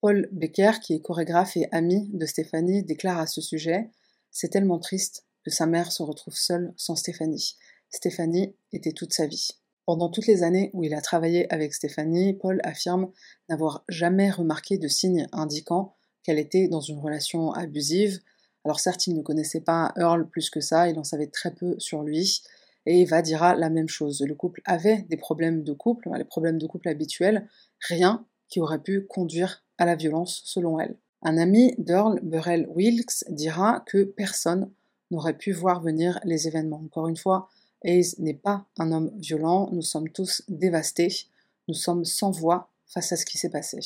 Paul 0.00 0.28
Becker, 0.32 0.80
qui 0.82 0.94
est 0.94 1.00
chorégraphe 1.00 1.56
et 1.56 1.68
ami 1.72 2.08
de 2.12 2.26
Stéphanie, 2.26 2.82
déclare 2.82 3.18
à 3.18 3.26
ce 3.26 3.40
sujet 3.40 3.90
C'est 4.30 4.48
tellement 4.48 4.78
triste 4.78 5.26
que 5.44 5.50
sa 5.50 5.66
mère 5.66 5.92
se 5.92 6.02
retrouve 6.02 6.36
seule 6.36 6.72
sans 6.76 6.96
Stéphanie. 6.96 7.56
Stéphanie 7.90 8.54
était 8.72 8.92
toute 8.92 9.12
sa 9.12 9.26
vie. 9.26 9.50
Pendant 9.86 10.08
toutes 10.08 10.26
les 10.26 10.42
années 10.42 10.70
où 10.72 10.82
il 10.82 10.94
a 10.94 11.00
travaillé 11.00 11.50
avec 11.52 11.72
Stéphanie, 11.72 12.34
Paul 12.34 12.60
affirme 12.64 13.08
n'avoir 13.48 13.84
jamais 13.88 14.30
remarqué 14.30 14.78
de 14.78 14.88
signes 14.88 15.28
indiquant 15.30 15.94
qu'elle 16.24 16.40
était 16.40 16.66
dans 16.66 16.80
une 16.80 16.98
relation 16.98 17.52
abusive. 17.52 18.18
Alors 18.64 18.80
certes, 18.80 19.06
il 19.06 19.14
ne 19.14 19.22
connaissait 19.22 19.60
pas 19.60 19.92
Earl 19.96 20.28
plus 20.28 20.50
que 20.50 20.60
ça, 20.60 20.88
il 20.88 20.98
en 20.98 21.04
savait 21.04 21.28
très 21.28 21.54
peu 21.54 21.76
sur 21.78 22.02
lui, 22.02 22.42
et 22.84 23.02
Eva 23.02 23.22
dira 23.22 23.54
la 23.54 23.70
même 23.70 23.88
chose. 23.88 24.24
Le 24.26 24.34
couple 24.34 24.60
avait 24.64 25.06
des 25.08 25.16
problèmes 25.16 25.62
de 25.62 25.72
couple, 25.72 26.10
les 26.18 26.24
problèmes 26.24 26.58
de 26.58 26.66
couple 26.66 26.88
habituels, 26.88 27.48
rien 27.78 28.26
qui 28.48 28.60
aurait 28.60 28.82
pu 28.82 29.06
conduire 29.06 29.64
à 29.78 29.86
la 29.86 29.94
violence 29.94 30.42
selon 30.46 30.80
elle. 30.80 30.96
Un 31.22 31.38
ami 31.38 31.76
d'Earl, 31.78 32.18
Burrell 32.24 32.66
Wilkes, 32.70 33.24
dira 33.28 33.84
que 33.86 34.02
personne 34.02 34.68
n'aurait 35.12 35.38
pu 35.38 35.52
voir 35.52 35.80
venir 35.80 36.18
les 36.24 36.48
événements. 36.48 36.82
Encore 36.84 37.06
une 37.06 37.16
fois, 37.16 37.48
Hayes 37.86 38.16
n'est 38.18 38.34
pas 38.34 38.66
un 38.78 38.90
homme 38.90 39.12
violent, 39.16 39.70
nous 39.72 39.82
sommes 39.82 40.10
tous 40.10 40.42
dévastés, 40.48 41.28
nous 41.68 41.74
sommes 41.74 42.04
sans 42.04 42.32
voix 42.32 42.68
face 42.86 43.12
à 43.12 43.16
ce 43.16 43.24
qui 43.24 43.38
s'est 43.38 43.50
passé. 43.50 43.78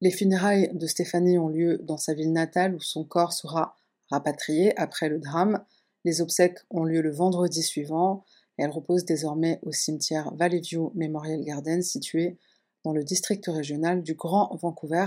Les 0.00 0.12
funérailles 0.12 0.70
de 0.74 0.86
Stéphanie 0.86 1.38
ont 1.38 1.48
lieu 1.48 1.78
dans 1.78 1.96
sa 1.96 2.14
ville 2.14 2.32
natale 2.32 2.76
où 2.76 2.80
son 2.80 3.04
corps 3.04 3.32
sera 3.32 3.76
rapatrié 4.10 4.78
après 4.78 5.08
le 5.08 5.18
drame. 5.18 5.64
Les 6.04 6.20
obsèques 6.20 6.60
ont 6.70 6.84
lieu 6.84 7.02
le 7.02 7.10
vendredi 7.10 7.64
suivant 7.64 8.24
et 8.58 8.62
elle 8.62 8.70
repose 8.70 9.04
désormais 9.04 9.58
au 9.62 9.72
cimetière 9.72 10.32
Valley 10.36 10.60
View 10.60 10.92
Memorial 10.94 11.42
Garden 11.42 11.82
situé 11.82 12.38
dans 12.84 12.92
le 12.92 13.02
district 13.02 13.44
régional 13.48 14.04
du 14.04 14.14
Grand 14.14 14.54
Vancouver 14.54 15.06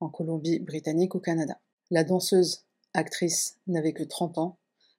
en 0.00 0.08
Colombie-Britannique 0.08 1.14
au 1.14 1.20
Canada. 1.20 1.60
La 1.90 2.04
danseuse, 2.04 2.64
actrice, 2.94 3.58
n'avait 3.66 3.92
que 3.92 4.02
30 4.02 4.38
ans 4.38 4.56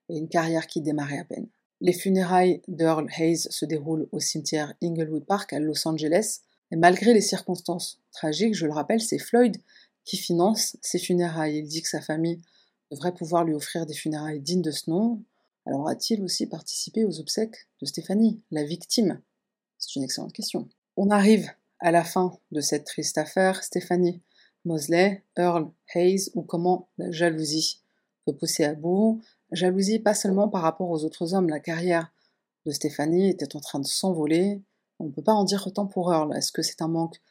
et 0.10 0.18
une 0.18 0.30
carrière 0.30 0.68
qui 0.68 0.82
démarrait 0.82 1.18
à 1.18 1.26
peine. 1.26 1.50
Les 1.84 1.92
funérailles 1.92 2.62
d'Earl 2.70 3.10
Hayes 3.18 3.50
se 3.50 3.66
déroulent 3.66 4.08
au 4.14 4.22
cimetière 4.22 4.74
Inglewood 4.82 5.26
Park 5.26 5.52
à 5.52 5.60
Los 5.60 5.86
Angeles, 5.86 6.40
et 6.72 6.78
malgré 6.78 7.14
les 7.14 7.20
circonstances 7.20 8.00
tragiques, 8.14 8.56
je 8.56 8.66
le 8.66 8.72
rappelle, 8.72 9.02
c'est 9.02 9.20
Floyd 9.20 9.58
qui 10.06 10.16
finance 10.16 10.78
ses 10.82 10.98
funérailles. 10.98 11.58
Il 11.58 11.68
dit 11.68 11.82
que 11.82 11.90
sa 11.90 12.00
famille 12.00 12.42
devrait 12.90 13.14
pouvoir 13.14 13.44
lui 13.44 13.54
offrir 13.54 13.86
des 13.86 13.94
funérailles 13.94 14.40
dignes 14.40 14.62
de 14.62 14.72
ce 14.72 14.90
nom. 14.90 15.22
Alors 15.66 15.90
a-t-il 15.90 16.24
aussi 16.24 16.48
participé 16.48 17.04
aux 17.04 17.20
obsèques 17.20 17.68
de 17.82 17.86
Stéphanie, 17.86 18.42
la 18.50 18.64
victime? 18.64 19.20
C'est 19.78 19.98
une 19.98 20.04
excellente 20.04 20.32
question. 20.32 20.70
On 20.96 21.10
arrive 21.10 21.52
à 21.80 21.92
la 21.92 22.06
fin 22.06 22.40
de 22.54 22.62
cette 22.62 22.86
triste 22.86 23.18
affaire. 23.18 23.62
Stéphanie 23.62 24.22
Mosley, 24.64 25.22
Earl 25.36 25.70
Hayes, 25.94 26.32
ou 26.34 26.44
comment 26.44 26.88
la 26.98 27.12
jalousie 27.12 27.82
peut 28.26 28.34
pousser 28.38 28.64
à 28.64 28.74
bout? 28.74 29.22
Jalousie 29.54 30.00
pas 30.00 30.14
seulement 30.16 30.50
par 30.50 30.64
rapport 30.64 30.90
aux 30.90 31.04
autres 31.06 31.34
hommes, 31.34 31.48
la 31.48 31.60
carrière 31.60 32.12
de 32.66 32.72
Stéphanie 32.72 33.30
était 33.30 33.56
en 33.56 33.60
train 33.60 33.80
de 33.80 33.86
s'envoler. 33.86 34.62
On 35.00 35.06
ne 35.06 35.12
peut 35.12 35.22
pas 35.22 35.34
en 35.34 35.44
dire 35.44 35.66
autant 35.68 35.86
pour 35.86 36.12
Earl. 36.12 36.36
Est-ce 36.36 36.52
que 36.52 36.62
c'est 36.62 36.82
un 36.82 36.88
manque 36.88 37.22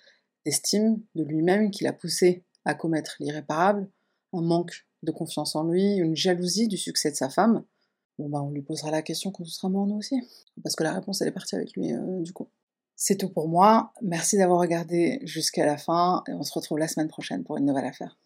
d'estime 0.45 1.01
de 1.15 1.25
lui-même 1.25 1.71
qui 1.71 1.85
l'a 1.85 1.93
poussé 1.93 2.45
à 2.65 2.75
commettre 2.75 3.17
l'irréparable? 3.19 3.89
Un 4.33 4.43
manque 4.43 4.87
de 5.03 5.11
confiance 5.11 5.57
en 5.57 5.65
lui? 5.65 5.97
Une 5.97 6.17
jalousie 6.17 6.69
du 6.69 6.77
succès 6.77 7.11
de 7.11 7.17
sa 7.17 7.29
femme? 7.29 7.65
Bon 8.19 8.29
bah 8.29 8.43
on 8.43 8.51
lui 8.51 8.63
posera 8.63 8.91
la 8.91 9.03
question 9.03 9.31
quand 9.31 9.43
on 9.43 9.47
sera 9.47 9.69
mort 9.69 9.87
nous 9.87 9.97
aussi. 9.97 10.17
Parce 10.63 10.77
que 10.77 10.85
la 10.85 10.93
réponse 10.93 11.23
elle 11.23 11.29
est 11.29 11.33
partie 11.33 11.57
avec 11.57 11.73
lui 11.77 11.93
euh, 11.93 12.21
du 12.21 12.33
coup. 12.33 12.49
C'est 12.95 13.17
tout 13.17 13.31
pour 13.31 13.49
moi. 13.49 13.93
Merci 14.03 14.37
d'avoir 14.37 14.61
regardé 14.61 15.19
jusqu'à 15.25 15.67
la 15.67 15.77
fin 15.77 16.23
et 16.29 16.33
on 16.35 16.43
se 16.43 16.53
retrouve 16.53 16.79
la 16.79 16.89
semaine 16.89 17.09
prochaine 17.09 17.43
pour 17.43 17.57
une 17.57 17.65
nouvelle 17.65 17.87
affaire. 17.87 18.17